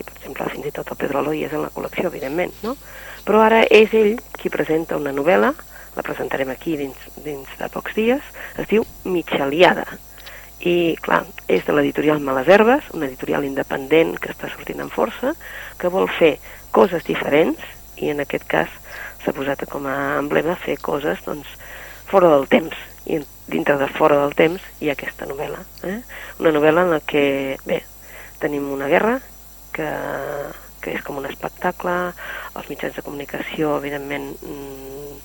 I, 0.00 0.04
per 0.06 0.16
exemple, 0.16 0.48
fins 0.54 0.68
i 0.70 0.74
tot 0.74 0.90
el 0.92 0.98
Pedro 1.00 1.20
Aloi 1.20 1.44
és 1.44 1.54
en 1.54 1.66
la 1.66 1.72
col·lecció, 1.74 2.08
evidentment, 2.08 2.54
no? 2.64 2.76
Però 3.26 3.42
ara 3.44 3.62
és 3.68 3.92
ell 3.96 4.14
qui 4.40 4.52
presenta 4.52 4.96
una 4.96 5.12
novel·la, 5.12 5.52
la 5.96 6.04
presentarem 6.06 6.50
aquí 6.52 6.76
dins, 6.80 6.96
dins 7.24 7.48
de 7.58 7.68
pocs 7.72 7.96
dies, 7.98 8.24
es 8.58 8.70
diu 8.70 8.86
Micheliada. 9.04 9.86
I, 10.60 10.96
clar, 11.00 11.22
és 11.48 11.64
de 11.64 11.74
l'editorial 11.74 12.20
Males 12.20 12.48
Herbes, 12.48 12.88
una 12.96 13.08
editorial 13.08 13.46
independent 13.48 14.16
que 14.20 14.32
està 14.32 14.50
sortint 14.52 14.82
amb 14.84 14.92
força, 14.92 15.34
que 15.80 15.92
vol 15.92 16.08
fer 16.18 16.34
coses 16.72 17.04
diferents, 17.06 17.60
i 18.00 18.12
en 18.12 18.20
aquest 18.24 18.46
cas 18.48 18.72
s'ha 19.24 19.34
posat 19.36 19.66
com 19.68 19.88
a 19.88 19.96
emblema 20.20 20.56
fer 20.60 20.78
coses, 20.80 21.20
doncs, 21.26 21.48
fora 22.10 22.32
del 22.34 22.46
temps. 22.48 22.76
I 23.08 23.20
dintre 23.50 23.76
de 23.80 23.88
fora 23.88 24.20
del 24.20 24.36
temps 24.38 24.64
hi 24.80 24.90
ha 24.90 24.94
aquesta 24.96 25.26
novel·la. 25.26 25.64
Eh? 25.88 25.98
Una 26.40 26.52
novel·la 26.54 26.84
en 26.86 26.94
la 26.94 27.00
que, 27.00 27.56
bé, 27.66 27.80
tenim 28.40 28.68
una 28.72 28.88
guerra 28.88 29.18
que, 29.72 29.88
que 30.80 30.94
és 30.96 31.02
com 31.06 31.20
un 31.20 31.28
espectacle, 31.28 31.96
els 32.56 32.70
mitjans 32.72 32.96
de 32.96 33.04
comunicació, 33.06 33.76
evidentment, 33.78 34.32
mm, 34.40 35.18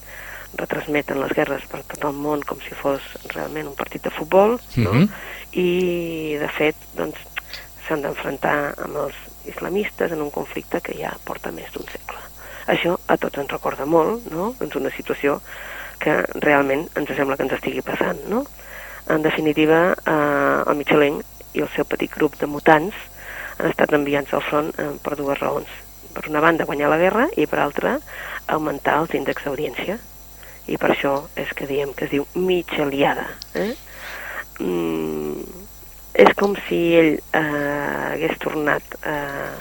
retransmeten 0.55 1.19
les 1.19 1.34
guerres 1.36 1.65
per 1.71 1.81
tot 1.84 2.03
el 2.08 2.15
món 2.15 2.43
com 2.47 2.60
si 2.63 2.75
fos 2.79 3.03
realment 3.34 3.67
un 3.67 3.75
partit 3.75 4.03
de 4.03 4.13
futbol, 4.13 4.60
no? 4.77 4.93
Mhm. 4.93 5.10
i 5.55 6.36
de 6.39 6.47
fet 6.51 6.75
doncs, 6.95 7.19
s'han 7.88 8.01
d'enfrontar 8.01 8.73
amb 8.81 8.97
els 9.05 9.15
islamistes 9.45 10.12
en 10.12 10.21
un 10.21 10.31
conflicte 10.31 10.81
que 10.81 10.97
ja 10.97 11.13
porta 11.23 11.51
més 11.51 11.71
d'un 11.71 11.86
segle. 11.91 12.19
Això 12.67 12.97
a 13.08 13.17
tots 13.21 13.38
ens 13.38 13.51
recorda 13.51 13.86
molt, 13.86 14.25
no? 14.31 14.53
doncs 14.60 14.75
una 14.75 14.91
situació 14.91 15.39
que 16.01 16.17
realment 16.41 16.88
ens 16.97 17.13
sembla 17.15 17.38
que 17.38 17.45
ens 17.45 17.53
estigui 17.53 17.84
passant. 17.86 18.19
No? 18.27 18.43
En 19.08 19.21
definitiva, 19.21 19.93
eh, 19.93 20.63
el 20.65 20.75
Michelin 20.79 21.21
i 21.53 21.62
el 21.62 21.69
seu 21.75 21.86
petit 21.86 22.12
grup 22.12 22.39
de 22.41 22.49
mutants 22.49 22.95
han 23.57 23.71
estat 23.71 23.93
enviats 23.95 24.33
al 24.33 24.43
front 24.45 24.71
eh, 24.79 24.91
per 25.03 25.17
dues 25.19 25.39
raons. 25.39 25.69
Per 26.15 26.25
una 26.29 26.41
banda, 26.43 26.67
guanyar 26.67 26.89
la 26.91 26.99
guerra 27.01 27.27
i 27.35 27.47
per 27.47 27.59
altra, 27.59 27.97
augmentar 28.47 28.99
els 29.01 29.15
índexs 29.17 29.47
d'audiència. 29.47 29.97
I 30.71 30.79
per 30.81 30.91
això 30.93 31.15
és 31.37 31.51
que 31.53 31.67
diem 31.69 31.93
que 31.93 32.07
es 32.07 32.13
diu 32.13 32.25
Micheliada. 32.35 33.27
Eh? 33.53 33.73
Mm, 34.63 35.43
és 36.15 36.31
com 36.39 36.55
si 36.67 36.79
ell 36.95 37.13
eh, 37.19 38.11
hagués 38.15 38.39
tornat 38.39 38.97
eh, 39.03 39.55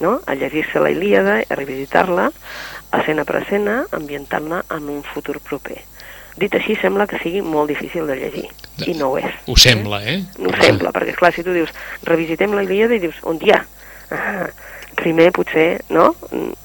no? 0.00 0.18
a 0.26 0.34
llegir-se 0.34 0.80
la 0.80 0.90
Ilíada, 0.90 1.38
a 1.44 1.58
revisitar-la, 1.58 2.30
escena 2.98 3.24
per 3.28 3.42
escena, 3.42 3.82
ambientant-la 3.92 4.64
en 4.76 4.88
un 4.92 5.02
futur 5.06 5.38
proper. 5.40 5.80
Dit 6.40 6.54
així, 6.56 6.76
sembla 6.80 7.06
que 7.06 7.20
sigui 7.20 7.42
molt 7.44 7.68
difícil 7.68 8.06
de 8.08 8.16
llegir, 8.16 8.46
i 8.86 8.94
no 8.96 9.12
ho 9.12 9.18
és. 9.20 9.34
Ho 9.48 9.56
sembla, 9.58 10.00
eh? 10.08 10.22
Ho 10.40 10.52
sembla, 10.62 10.92
perquè 10.94 11.14
clar, 11.18 11.32
si 11.36 11.44
tu 11.44 11.52
dius 11.52 11.72
revisitem 12.08 12.54
la 12.56 12.64
Ilíada 12.64 12.96
i 12.96 13.02
dius, 13.02 13.18
on 13.28 13.40
hi 13.42 13.52
ha? 13.52 13.60
Ah, 14.12 14.48
primer, 14.96 15.30
potser, 15.36 15.82
no? 15.92 16.12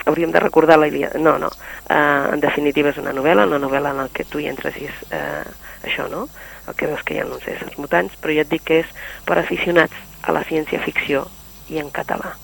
Hauríem 0.05 0.31
de 0.31 0.39
recordar 0.39 0.79
la 0.79 0.87
Ilíada. 0.87 1.19
No, 1.19 1.37
no. 1.41 1.51
Uh, 1.87 2.33
en 2.35 2.43
definitiva 2.43 2.91
és 2.91 2.99
una 2.99 3.15
novel·la, 3.15 3.47
una 3.47 3.59
novel·la 3.63 3.93
en 3.95 4.03
la 4.03 4.09
que 4.13 4.27
tu 4.27 4.39
hi 4.43 4.49
entres 4.51 4.75
i 4.79 4.87
és 4.87 5.05
uh, 5.11 5.43
això, 5.87 6.07
no? 6.11 6.27
El 6.67 6.75
que 6.75 6.87
veus 6.87 7.03
que 7.07 7.15
hi 7.15 7.21
ha 7.21 7.27
uns 7.27 7.47
éssers 7.47 7.77
mutants, 7.79 8.15
però 8.19 8.35
ja 8.35 8.43
et 8.43 8.51
dic 8.51 8.65
que 8.67 8.81
és 8.83 8.97
per 9.27 9.39
aficionats 9.39 9.95
a 10.23 10.35
la 10.35 10.43
ciència-ficció 10.47 11.27
i 11.71 11.79
en 11.83 11.91
català. 11.95 12.35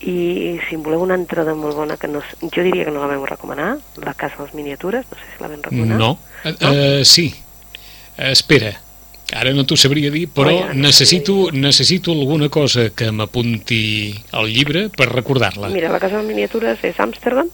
I 0.00 0.58
si 0.68 0.76
en 0.76 0.82
voleu 0.84 1.00
una 1.00 1.16
entrada 1.16 1.54
molt 1.56 1.74
bona, 1.74 1.96
que 1.96 2.08
no, 2.08 2.20
jo 2.42 2.64
diria 2.64 2.84
que 2.84 2.92
no 2.92 3.00
la 3.00 3.14
vam 3.14 3.24
recomanar, 3.24 3.78
La 4.04 4.12
casa 4.14 4.36
de 4.38 4.44
les 4.44 4.54
miniatures, 4.54 5.06
no 5.08 5.16
sé 5.16 5.30
si 5.32 5.42
la 5.42 5.48
vam 5.48 5.62
recomanar. 5.62 5.98
No. 5.98 6.18
Uh, 6.44 7.04
sí. 7.04 7.30
Uh, 8.18 8.28
espera. 8.30 8.74
Ara 9.34 9.50
no 9.56 9.64
t'ho 9.66 9.74
sabria 9.74 10.10
dir, 10.14 10.28
però 10.30 10.52
Oh, 10.52 10.58
ja, 10.60 10.66
no 10.74 10.86
necessito, 10.86 11.48
necessito 11.50 12.12
alguna 12.12 12.48
cosa 12.48 12.90
que 12.94 13.10
m'apunti 13.10 14.14
al 14.30 14.46
llibre 14.52 14.86
per 14.88 15.08
recordar-la. 15.10 15.72
Mira, 15.74 15.90
la 15.90 15.98
casa 15.98 16.20
de 16.20 16.22
les 16.22 16.30
miniatures 16.30 16.84
és 16.86 17.00
Amsterdam, 17.02 17.50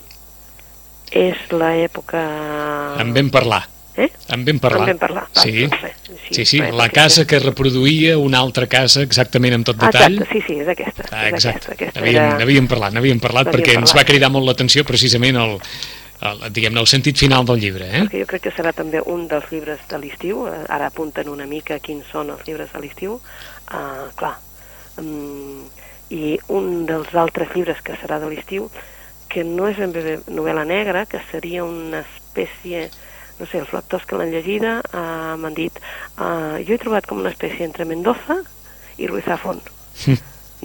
és 1.12 1.38
l'època... 1.52 2.20
En 3.00 3.14
vam 3.16 3.30
parlar. 3.32 3.62
Eh? 3.96 4.08
En 4.32 4.44
vam 4.46 4.58
parlar. 4.58 4.88
En 4.88 4.94
vam 4.94 4.98
parlar. 4.98 5.24
Va, 5.36 5.42
Sí. 5.42 5.66
doncs 5.66 5.82
res, 5.82 5.96
Sí, 6.32 6.44
sí, 6.46 6.60
res, 6.60 6.72
la 6.74 6.86
perquè 6.86 6.92
casa 6.94 7.20
és- 7.22 7.26
que 7.28 7.38
reproduïa 7.40 8.16
una 8.16 8.38
altra 8.38 8.66
casa 8.66 9.02
exactament 9.02 9.54
amb 9.54 9.66
tot 9.66 9.76
detall. 9.76 10.14
exacte, 10.22 10.32
sí, 10.38 10.44
sí, 10.46 10.60
és 10.60 10.68
aquesta. 10.68 11.04
Ah, 11.10 11.26
és 11.28 11.34
exacte. 11.34 11.58
aquesta, 11.58 11.72
aquesta 11.72 12.00
N'havíem 12.00 12.22
era... 12.22 12.38
n'havíem 12.38 12.68
parlat, 12.68 12.92
n'havíem 12.94 13.20
parlat 13.20 13.46
perquè 13.52 13.74
ens 13.76 13.90
parlat. 13.92 13.96
va 13.96 14.04
cridar 14.10 14.30
molt 14.30 14.46
l'atenció 14.46 14.84
precisament 14.84 15.36
el, 15.36 15.58
el, 16.22 16.52
diguem-ne, 16.52 16.80
el 16.80 16.86
sentit 16.86 17.18
final 17.18 17.44
del 17.44 17.60
llibre. 17.60 17.84
Eh? 17.84 18.02
Perquè 18.06 18.20
jo 18.22 18.26
crec 18.26 18.42
que 18.42 18.52
serà 18.56 18.72
també 18.72 19.02
un 19.04 19.28
dels 19.28 19.44
llibres 19.52 19.80
de 19.90 19.98
l'estiu, 19.98 20.46
eh, 20.48 20.64
ara 20.70 20.86
apunten 20.86 21.28
una 21.28 21.44
mica 21.46 21.78
quins 21.80 22.06
són 22.10 22.30
els 22.30 22.46
llibres 22.46 22.72
de 22.72 22.80
l'estiu, 22.80 23.14
uh, 23.20 24.08
clar, 24.16 24.38
um, 24.98 25.64
i 26.10 26.38
un 26.48 26.86
dels 26.86 27.12
altres 27.14 27.48
llibres 27.54 27.80
que 27.82 27.92
serà 28.00 28.18
de 28.20 28.28
l'estiu, 28.30 28.70
que 29.28 29.44
no 29.44 29.66
és 29.68 29.76
bé 29.92 30.18
novel·la 30.28 30.64
negra, 30.66 31.06
que 31.06 31.20
seria 31.30 31.64
una 31.64 32.00
espècie, 32.04 32.90
no 33.42 33.48
sé, 33.50 33.58
els 33.58 33.72
lectors 33.74 34.06
que 34.06 34.18
l'han 34.18 34.30
llegida 34.30 34.76
uh, 34.80 35.34
m'han 35.40 35.56
dit, 35.56 35.80
uh, 36.14 36.60
jo 36.62 36.76
he 36.76 36.80
trobat 36.82 37.08
com 37.10 37.18
una 37.18 37.32
espècie 37.34 37.66
entre 37.66 37.88
Mendoza 37.88 38.38
i 39.02 39.08
Ruiz 39.10 39.26
Zafón, 39.26 39.58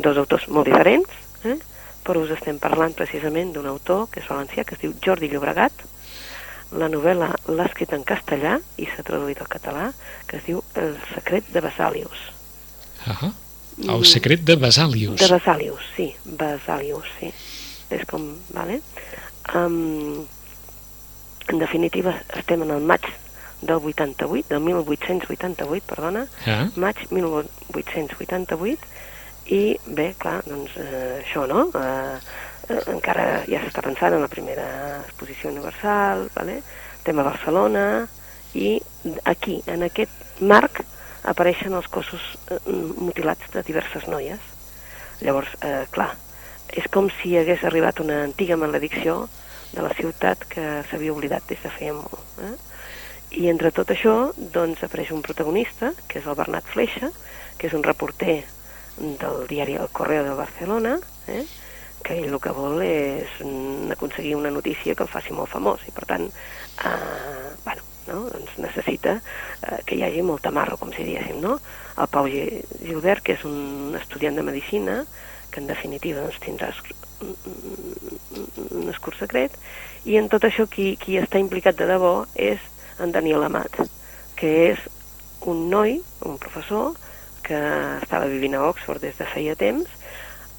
dos 0.05 0.21
autors 0.21 0.45
molt 0.53 0.69
diferents, 0.69 1.17
eh? 1.49 1.57
però 2.05 2.21
us 2.21 2.35
estem 2.37 2.61
parlant 2.61 2.93
precisament 2.95 3.49
d'un 3.55 3.65
autor 3.67 4.05
que 4.13 4.21
és 4.21 4.29
valencià, 4.29 4.63
que 4.63 4.77
es 4.77 4.83
diu 4.83 4.93
Jordi 5.03 5.31
Llobregat, 5.33 5.83
la 6.77 6.91
novel·la 6.91 7.31
l'ha 7.49 7.65
escrit 7.65 7.97
en 7.97 8.05
castellà 8.05 8.59
i 8.77 8.85
s'ha 8.91 9.03
traduït 9.07 9.41
al 9.41 9.49
català, 9.49 9.89
que 10.29 10.37
es 10.37 10.45
diu 10.45 10.61
El 10.77 10.95
secret 11.15 11.49
de 11.55 11.63
Basalius. 11.63 12.29
Ah 13.07 13.33
el 13.85 14.05
secret 14.09 14.41
de 14.41 14.55
Basalius. 14.55 15.19
De 15.21 15.27
Basalius, 15.27 15.83
sí, 15.95 16.07
Basalius, 16.25 17.05
sí. 17.19 17.29
És 17.93 18.03
com, 18.09 18.23
vale? 18.49 18.79
Um, 19.53 20.25
en 21.47 21.59
definitiva, 21.59 22.15
estem 22.35 22.63
en 22.63 22.71
el 22.71 22.81
maig 22.81 23.05
del 23.61 23.77
88, 23.77 24.47
del 24.49 24.59
1888, 24.61 25.85
perdona, 25.87 26.27
Ah, 26.45 26.67
maig 26.75 27.07
1888, 27.09 28.77
i 29.47 29.77
bé, 29.85 30.13
clar, 30.19 30.41
doncs 30.45 30.75
eh, 30.77 31.23
això, 31.23 31.47
no? 31.47 31.69
Eh, 31.73 32.17
eh, 32.69 32.81
encara 32.91 33.45
ja 33.47 33.61
s'està 33.63 33.81
pensant 33.81 34.13
en 34.13 34.21
la 34.21 34.27
primera 34.31 34.67
exposició 35.05 35.49
universal, 35.49 36.27
vale? 36.35 36.61
estem 36.97 37.19
a 37.19 37.23
Barcelona, 37.23 38.07
i 38.53 38.81
aquí, 39.23 39.61
en 39.67 39.83
aquest 39.87 40.41
marc, 40.41 40.83
apareixen 41.23 41.73
els 41.73 41.87
cossos 41.87 42.23
eh, 42.51 42.59
mutilats 42.99 43.47
de 43.53 43.63
diverses 43.63 44.07
noies. 44.11 44.39
Llavors, 45.23 45.53
eh, 45.63 45.85
clar, 45.91 46.11
és 46.75 46.87
com 46.91 47.07
si 47.21 47.37
hagués 47.39 47.63
arribat 47.63 48.01
una 48.03 48.21
antiga 48.25 48.57
maledicció 48.59 49.29
de 49.73 49.81
la 49.83 49.93
ciutat 49.97 50.45
que 50.49 50.83
s'havia 50.89 51.13
oblidat 51.13 51.47
des 51.49 51.61
de 51.63 51.69
feia 51.73 51.93
molt. 51.93 52.19
Eh? 52.41 52.53
I 53.41 53.49
entre 53.51 53.71
tot 53.75 53.89
això, 53.91 54.31
doncs, 54.37 54.83
apareix 54.83 55.11
un 55.11 55.21
protagonista, 55.25 55.91
que 56.07 56.19
és 56.21 56.25
el 56.27 56.37
Bernat 56.39 56.63
Fleixa, 56.71 57.11
que 57.57 57.67
és 57.67 57.73
un 57.75 57.83
reporter 57.83 58.43
del 58.97 59.43
diari 59.49 59.75
El 59.75 59.89
Correo 59.93 60.23
de 60.23 60.35
Barcelona, 60.37 60.97
eh? 61.27 61.43
que 62.05 62.15
ell 62.21 62.31
el 62.31 62.39
que 62.39 62.53
vol 62.55 62.79
és 62.85 63.27
aconseguir 63.91 64.35
una 64.37 64.51
notícia 64.53 64.95
que 64.95 65.03
el 65.03 65.11
faci 65.11 65.33
molt 65.35 65.51
famós, 65.51 65.81
i 65.89 65.91
per 65.91 66.05
tant, 66.07 66.27
eh, 66.85 67.49
bueno, 67.65 67.83
no? 68.07 68.21
doncs 68.31 68.55
necessita 68.63 69.17
eh, 69.19 69.81
que 69.85 69.97
hi 69.97 70.03
hagi 70.07 70.23
molt 70.23 70.45
tamarro, 70.45 70.77
com 70.79 70.93
si 70.95 71.03
diéssim, 71.03 71.41
no? 71.43 71.57
El 71.97 72.07
Pau 72.13 72.29
Gi- 72.31 72.63
Gilbert, 72.85 73.25
que 73.25 73.35
és 73.35 73.43
un 73.49 73.97
estudiant 73.99 74.37
de 74.39 74.45
Medicina, 74.47 75.01
que 75.51 75.59
en 75.59 75.67
definitiva 75.67 76.23
doncs, 76.23 76.39
tindrà 76.45 76.71
un 77.21 78.89
escurs 78.89 79.19
secret, 79.19 79.55
i 80.05 80.17
en 80.17 80.29
tot 80.29 80.43
això 80.47 80.67
qui, 80.69 80.95
qui 81.01 81.17
està 81.19 81.39
implicat 81.41 81.77
de 81.77 81.87
debò 81.89 82.25
és 82.35 82.61
en 82.99 83.11
Daniel 83.11 83.43
Amat, 83.47 83.81
que 84.37 84.53
és 84.71 84.79
un 85.47 85.67
noi, 85.69 85.99
un 86.25 86.37
professor, 86.41 86.93
que 87.47 87.57
estava 88.01 88.27
vivint 88.27 88.57
a 88.57 88.65
Oxford 88.67 89.01
des 89.01 89.15
de 89.17 89.27
feia 89.31 89.55
temps 89.55 89.87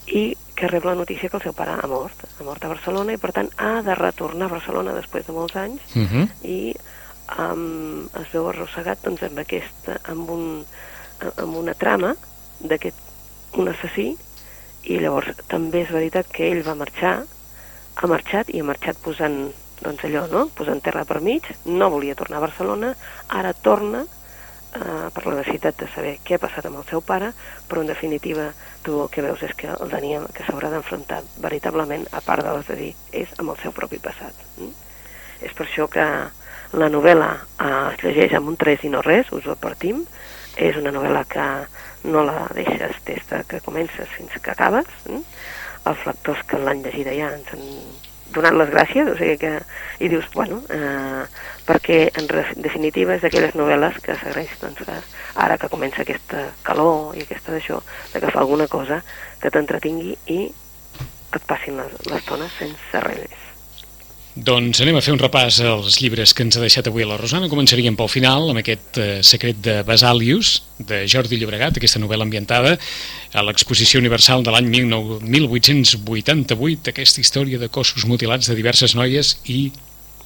i 0.09 0.33
que 0.57 0.71
rep 0.71 0.87
la 0.89 0.97
notícia 0.97 1.29
que 1.29 1.37
el 1.37 1.45
seu 1.45 1.55
pare 1.55 1.75
ha 1.77 1.89
mort, 1.91 2.23
ha 2.25 2.45
mort 2.47 2.65
a 2.65 2.71
Barcelona 2.73 3.15
i 3.15 3.21
per 3.21 3.35
tant 3.37 3.51
ha 3.61 3.83
de 3.85 3.97
retornar 3.99 4.49
a 4.49 4.55
Barcelona 4.55 4.95
després 4.97 5.27
de 5.27 5.35
molts 5.37 5.57
anys 5.61 5.83
uh 5.95 6.07
-huh. 6.07 6.25
i 6.43 6.75
um, 7.37 8.09
es 8.21 8.33
veu 8.33 8.49
arrossegat 8.49 9.05
doncs, 9.05 9.23
amb, 9.23 9.39
aquesta, 9.39 10.01
amb, 10.05 10.31
un, 10.31 10.65
amb 11.37 11.57
una 11.57 11.75
trama 11.75 12.15
d'aquest 12.61 12.97
un 13.57 13.69
assassí 13.69 14.17
i 14.89 14.99
llavors 15.03 15.33
també 15.53 15.85
és 15.85 15.95
veritat 15.95 16.29
que 16.33 16.49
ell 16.51 16.65
va 16.67 16.77
marxar 16.79 17.17
ha 17.99 18.11
marxat 18.11 18.53
i 18.55 18.61
ha 18.63 18.69
marxat 18.69 19.01
posant 19.05 19.41
doncs 19.79 20.05
allò, 20.07 20.25
no? 20.33 20.47
posant 20.59 20.81
terra 20.83 21.05
per 21.07 21.21
mig 21.23 21.47
no 21.67 21.91
volia 21.93 22.17
tornar 22.19 22.41
a 22.41 22.47
Barcelona 22.47 22.95
ara 23.41 23.53
torna 23.55 24.05
eh, 24.75 25.09
per 25.15 25.27
la 25.27 25.37
necessitat 25.39 25.79
de 25.83 25.89
saber 25.95 26.17
què 26.25 26.37
ha 26.37 26.43
passat 26.43 26.67
amb 26.69 26.81
el 26.81 26.87
seu 26.91 27.03
pare, 27.05 27.33
però 27.69 27.83
en 27.83 27.91
definitiva 27.91 28.51
tu 28.85 28.99
el 29.03 29.11
que 29.13 29.25
veus 29.25 29.43
és 29.47 29.55
que 29.59 29.71
el 29.75 29.93
Daniel 29.93 30.29
que 30.35 30.47
s'haurà 30.47 30.71
d'enfrontar 30.73 31.23
veritablement, 31.45 32.07
a 32.13 32.23
part 32.25 32.45
de 32.45 32.57
les 32.57 32.69
de 32.69 32.79
dir, 32.83 32.93
és 33.13 33.33
amb 33.39 33.55
el 33.55 33.61
seu 33.63 33.75
propi 33.77 34.01
passat. 34.03 34.35
Mm? 34.59 34.75
És 35.47 35.55
per 35.55 35.67
això 35.67 35.87
que 35.91 36.07
la 36.79 36.91
novel·la 36.93 37.31
eh, 37.39 37.73
es 37.95 38.05
llegeix 38.05 38.37
amb 38.39 38.53
un 38.53 38.59
3 38.61 38.85
i 38.89 38.93
no 38.93 39.03
res, 39.05 39.33
us 39.33 39.47
ho 39.47 39.55
advertim, 39.55 40.05
és 40.59 40.77
una 40.81 40.93
novel·la 40.95 41.25
que 41.31 41.47
no 42.11 42.25
la 42.27 42.47
deixes 42.55 42.99
des 43.07 43.25
de 43.31 43.41
que 43.49 43.61
comences 43.65 44.09
fins 44.17 44.35
que 44.43 44.51
acabes, 44.53 44.87
mm? 45.09 45.23
els 45.89 46.05
lectors 46.07 46.43
que 46.51 46.59
l'han 46.61 46.83
llegida 46.85 47.15
ja 47.17 47.31
ens 47.37 47.51
han 47.55 47.65
donat 48.35 48.53
les 48.61 48.69
gràcies, 48.69 49.09
o 49.09 49.15
sigui 49.17 49.39
que, 49.41 49.55
i 50.05 50.09
dius, 50.13 50.27
bueno, 50.35 50.61
eh, 50.69 51.23
perquè 51.65 52.11
en 52.21 52.27
definitiva 52.61 53.15
és 53.17 53.23
d'aquelles 53.25 53.55
novel·les 53.57 53.97
que 54.05 54.17
s'agraeix 54.21 54.53
doncs, 54.61 54.83
que 54.85 54.99
ara 55.41 55.57
que 55.57 55.71
comença 55.73 56.03
aquesta 56.05 56.45
calor 56.67 57.17
i 57.17 57.25
aquesta 57.25 57.55
d'això, 57.57 57.81
d'agafar 58.13 58.43
alguna 58.43 58.69
cosa 58.69 59.01
que 59.41 59.51
t'entretingui 59.51 60.19
i 60.27 60.41
que 61.31 61.39
et 61.41 61.47
passin 61.49 61.77
les- 61.81 61.97
sense 62.59 63.01
res 63.07 63.25
més. 63.25 63.48
Doncs 64.39 64.79
anem 64.85 64.95
a 64.95 65.01
fer 65.03 65.11
un 65.11 65.19
repàs 65.19 65.57
als 65.67 65.97
llibres 65.99 66.31
que 66.31 66.45
ens 66.47 66.55
ha 66.55 66.61
deixat 66.63 66.87
avui 66.87 67.03
la 67.03 67.19
Rosana. 67.19 67.51
Començaríem 67.51 67.99
pel 67.99 68.07
final 68.13 68.53
amb 68.53 68.61
aquest 68.61 68.95
eh, 69.03 69.19
secret 69.27 69.59
de 69.65 69.81
Basalius, 69.83 70.63
de 70.79 71.11
Jordi 71.11 71.35
Llobregat, 71.41 71.75
aquesta 71.81 71.99
novel·la 71.99 72.23
ambientada 72.23 72.79
a 73.35 73.43
l'exposició 73.43 73.99
universal 73.99 74.47
de 74.47 74.55
l'any 74.55 74.71
1888, 74.71 76.93
aquesta 76.93 77.19
història 77.25 77.59
de 77.59 77.67
cossos 77.67 78.07
mutilats 78.07 78.47
de 78.47 78.55
diverses 78.55 78.95
noies 78.95 79.43
i 79.51 79.75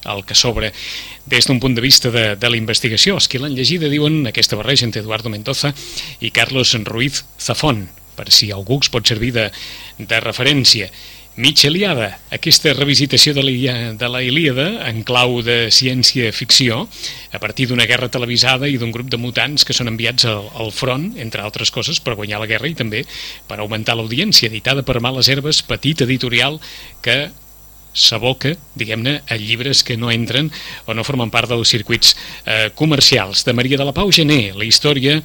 el 0.04 0.20
que 0.28 0.36
s'obre 0.36 0.76
des 1.24 1.48
d'un 1.48 1.56
punt 1.62 1.72
de 1.78 1.80
vista 1.80 2.10
de, 2.12 2.36
de 2.36 2.48
la 2.52 2.60
investigació. 2.60 3.16
Els 3.16 3.32
que 3.32 3.40
l'han 3.40 3.56
llegida 3.56 3.88
diuen 3.88 4.28
aquesta 4.28 4.60
barreja 4.60 4.84
entre 4.84 5.00
Eduardo 5.00 5.32
Mendoza 5.32 5.72
i 6.20 6.28
Carlos 6.36 6.76
Ruiz 6.84 7.24
Zafón, 7.40 7.88
per 8.12 8.28
si 8.28 8.52
algú 8.52 8.76
es 8.84 8.92
pot 8.92 9.08
servir 9.08 9.32
de, 9.40 9.48
de 9.96 10.20
referència. 10.20 10.92
Micheliada, 11.34 12.18
aquesta 12.28 12.74
revisitació 12.76 13.32
de 13.32 13.40
la, 13.40 13.76
de 13.96 14.08
la 14.12 14.20
Ilíada 14.20 14.66
en 14.90 15.00
clau 15.00 15.38
de 15.40 15.70
ciència-ficció 15.72 16.82
a 17.32 17.40
partir 17.40 17.70
d'una 17.70 17.86
guerra 17.88 18.10
televisada 18.12 18.68
i 18.68 18.76
d'un 18.76 18.92
grup 18.92 19.08
de 19.08 19.16
mutants 19.16 19.64
que 19.64 19.72
són 19.72 19.88
enviats 19.88 20.26
al, 20.28 20.50
al 20.60 20.68
front, 20.76 21.14
entre 21.16 21.40
altres 21.40 21.72
coses, 21.72 22.02
per 22.04 22.18
guanyar 22.20 22.42
la 22.42 22.50
guerra 22.50 22.68
i 22.68 22.76
també 22.76 23.06
per 23.48 23.62
augmentar 23.62 23.96
l'audiència, 23.96 24.50
editada 24.52 24.84
per 24.84 25.00
Males 25.00 25.32
Herbes, 25.32 25.62
petit 25.64 26.04
editorial 26.04 26.60
que 27.00 27.30
s'aboca, 27.92 28.54
diguem-ne, 28.78 29.18
a 29.28 29.36
llibres 29.36 29.82
que 29.84 29.96
no 30.00 30.10
entren 30.10 30.50
o 30.86 30.94
no 30.96 31.04
formen 31.04 31.30
part 31.30 31.50
dels 31.50 31.72
circuits 31.72 32.14
eh, 32.44 32.70
comercials. 32.74 33.44
De 33.44 33.52
Maria 33.52 33.78
de 33.78 33.86
la 33.86 33.94
Pau 33.96 34.12
Gené, 34.12 34.52
la 34.56 34.64
història 34.64 35.18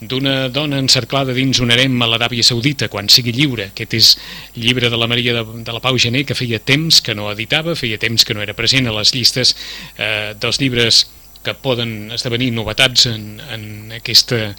d'una 0.00 0.48
dona 0.52 0.80
encerclada 0.80 1.34
dins 1.36 1.60
un 1.64 1.72
harem 1.72 1.96
a 2.02 2.10
l'Aràbia 2.10 2.44
Saudita 2.46 2.90
quan 2.92 3.08
sigui 3.08 3.32
lliure. 3.36 3.70
Aquest 3.70 3.96
és 3.96 4.10
llibre 4.56 4.90
de 4.92 5.00
la 5.00 5.08
Maria 5.10 5.38
de, 5.40 5.46
de 5.64 5.72
la 5.76 5.82
Pau 5.84 5.98
Gené 5.98 6.24
que 6.28 6.38
feia 6.38 6.60
temps 6.60 7.00
que 7.04 7.16
no 7.16 7.30
editava, 7.32 7.76
feia 7.78 8.00
temps 8.00 8.24
que 8.24 8.36
no 8.36 8.44
era 8.44 8.56
present 8.56 8.88
a 8.88 8.96
les 8.98 9.14
llistes 9.16 9.56
eh, 9.96 10.36
dels 10.40 10.60
llibres 10.60 11.06
que 11.40 11.54
poden 11.56 12.12
esdevenir 12.12 12.50
novetats 12.52 13.06
en, 13.08 13.40
en 13.48 13.64
aquesta 13.96 14.50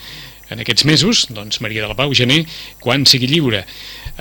en 0.52 0.62
aquests 0.62 0.86
mesos, 0.86 1.26
doncs 1.32 1.62
Maria 1.64 1.86
de 1.86 1.90
la 1.92 1.98
Pau 1.98 2.14
Gené, 2.14 2.44
quan 2.84 3.06
sigui 3.08 3.30
lliure. 3.32 3.64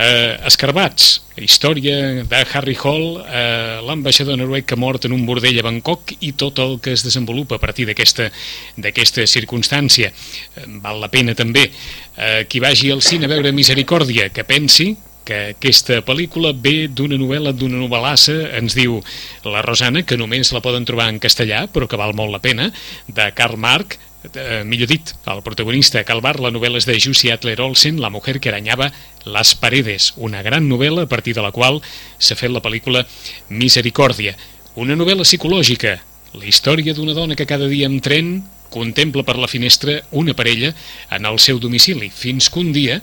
Eh, 0.00 0.38
Escarbats, 0.46 1.20
història 1.36 2.22
de 2.24 2.40
Harry 2.54 2.76
Hall, 2.78 3.18
eh, 3.26 3.80
l'ambaixador 3.84 4.38
noruec 4.38 4.68
que 4.70 4.78
mort 4.78 5.04
en 5.04 5.12
un 5.16 5.26
bordell 5.26 5.58
a 5.58 5.66
Bangkok 5.66 6.14
i 6.20 6.32
tot 6.38 6.62
el 6.62 6.78
que 6.80 6.94
es 6.94 7.04
desenvolupa 7.04 7.58
a 7.58 7.62
partir 7.62 7.88
d'aquesta 7.90 9.26
circumstància. 9.26 10.12
Eh, 10.56 10.66
val 10.80 11.02
la 11.02 11.10
pena 11.10 11.34
també 11.34 11.66
eh, 11.68 12.46
qui 12.48 12.62
vagi 12.62 12.90
al 12.94 13.02
cine 13.02 13.26
a 13.26 13.32
veure 13.34 13.52
Misericòrdia, 13.52 14.30
que 14.30 14.44
pensi 14.44 14.94
que 15.24 15.40
aquesta 15.54 16.00
pel·lícula 16.02 16.54
ve 16.56 16.88
d'una 16.88 17.18
novel·la, 17.20 17.52
d'una 17.52 17.78
novel·lassa, 17.82 18.36
ens 18.58 18.74
diu 18.74 18.98
la 19.44 19.62
Rosana, 19.62 20.02
que 20.02 20.18
només 20.18 20.50
la 20.54 20.62
poden 20.64 20.86
trobar 20.88 21.10
en 21.12 21.20
castellà, 21.22 21.66
però 21.70 21.86
que 21.86 22.00
val 22.00 22.16
molt 22.18 22.32
la 22.34 22.40
pena, 22.42 22.70
de 23.06 23.28
Karl 23.36 23.60
Marx, 23.60 24.00
eh, 24.35 24.62
millor 24.64 24.88
dit, 24.88 25.12
el 25.26 25.42
protagonista 25.42 26.02
Calvar, 26.04 26.38
la 26.40 26.52
novel·la 26.52 26.80
és 26.80 26.87
de 26.88 26.96
Jussi 27.00 27.30
Adler 27.30 27.61
Olsen, 27.61 28.00
La 28.00 28.11
mujer 28.11 28.40
que 28.40 28.50
arañava 28.50 28.92
las 29.24 29.54
paredes, 29.54 30.12
una 30.16 30.42
gran 30.42 30.68
novel·la 30.68 31.04
a 31.04 31.09
partir 31.09 31.35
de 31.35 31.42
la 31.42 31.52
qual 31.52 31.80
s'ha 32.18 32.37
fet 32.37 32.50
la 32.50 32.62
pel·lícula 32.62 33.06
Misericòrdia. 33.48 34.37
Una 34.76 34.96
novel·la 34.96 35.24
psicològica, 35.24 35.98
la 36.33 36.46
història 36.46 36.94
d'una 36.94 37.14
dona 37.14 37.37
que 37.37 37.46
cada 37.46 37.66
dia 37.66 37.87
en 37.87 38.00
tren 38.00 38.44
contempla 38.70 39.24
per 39.26 39.37
la 39.37 39.48
finestra 39.50 40.00
una 40.12 40.35
parella 40.35 40.74
en 41.11 41.26
el 41.26 41.40
seu 41.42 41.59
domicili, 41.59 42.09
fins 42.09 42.48
que 42.48 42.61
un 42.61 42.72
dia 42.72 43.00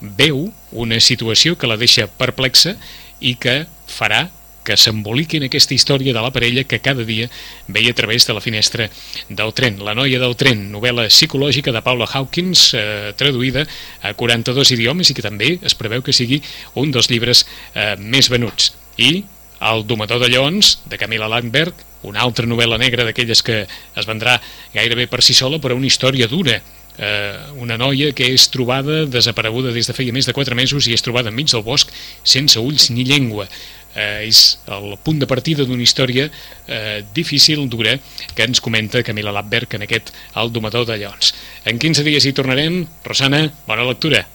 veu 0.00 0.52
una 0.70 1.00
situació 1.00 1.58
que 1.58 1.66
la 1.66 1.76
deixa 1.76 2.06
perplexa 2.06 2.76
i 3.18 3.34
que 3.34 3.64
farà 3.90 4.28
que 4.68 4.76
s'emboliqui 4.76 5.40
en 5.40 5.46
aquesta 5.48 5.72
història 5.72 6.12
de 6.12 6.20
la 6.20 6.32
parella 6.34 6.66
que 6.68 6.82
cada 6.84 7.06
dia 7.08 7.30
veia 7.72 7.94
a 7.94 7.96
través 7.96 8.26
de 8.28 8.36
la 8.36 8.44
finestra 8.44 8.90
del 9.28 9.54
tren. 9.56 9.80
La 9.84 9.96
noia 9.96 10.20
del 10.20 10.36
tren, 10.36 10.66
novel·la 10.74 11.08
psicològica 11.08 11.72
de 11.72 11.82
Paula 11.86 12.08
Hawkins, 12.12 12.68
eh, 12.76 13.14
traduïda 13.16 13.64
a 14.04 14.12
42 14.12 14.74
idiomes 14.76 15.08
i 15.08 15.16
que 15.16 15.24
també 15.24 15.56
es 15.64 15.76
preveu 15.78 16.04
que 16.04 16.12
sigui 16.12 16.42
un 16.76 16.92
dels 16.92 17.08
llibres 17.08 17.46
eh, 17.74 17.96
més 17.96 18.28
venuts. 18.28 18.74
I 18.98 19.24
El 19.58 19.80
domador 19.90 20.20
de 20.22 20.28
lleons, 20.30 20.76
de 20.86 20.94
Camila 20.94 21.26
Langberg, 21.26 21.74
una 22.06 22.20
altra 22.22 22.46
novel·la 22.46 22.76
negra 22.78 23.02
d'aquelles 23.02 23.40
que 23.42 23.64
es 23.66 24.06
vendrà 24.06 24.36
gairebé 24.70 25.08
per 25.10 25.18
si 25.26 25.34
sola, 25.34 25.58
però 25.58 25.74
una 25.74 25.88
història 25.88 26.28
dura, 26.30 26.60
eh, 26.98 27.34
una 27.62 27.78
noia 27.78 28.12
que 28.12 28.28
és 28.34 28.48
trobada 28.52 29.04
desapareguda 29.06 29.72
des 29.72 29.88
de 29.88 29.96
feia 29.96 30.12
més 30.12 30.28
de 30.28 30.34
4 30.36 30.58
mesos 30.58 30.86
i 30.86 30.94
és 30.94 31.04
trobada 31.04 31.32
enmig 31.32 31.50
del 31.50 31.64
bosc 31.66 31.92
sense 32.22 32.60
ulls 32.60 32.90
ni 32.90 33.06
llengua 33.08 33.48
eh, 33.94 34.28
és 34.28 34.58
el 34.66 34.96
punt 35.04 35.20
de 35.22 35.28
partida 35.30 35.66
d'una 35.66 35.84
història 35.84 36.28
eh, 36.28 37.04
difícil, 37.14 37.66
dura, 37.70 37.96
que 38.34 38.46
ens 38.46 38.62
comenta 38.64 39.04
Camila 39.06 39.34
Lapberg 39.34 39.78
en 39.78 39.86
aquest 39.88 40.12
El 40.38 40.52
domador 40.52 40.86
de 40.86 40.98
llons. 41.00 41.34
En 41.64 41.78
15 41.78 42.06
dies 42.06 42.26
hi 42.26 42.34
tornarem. 42.36 42.84
Rosana, 43.04 43.46
bona 43.66 43.86
lectura. 43.88 44.26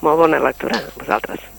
Molt 0.00 0.22
bona 0.24 0.40
lectura, 0.40 0.80
vosaltres. 0.96 1.49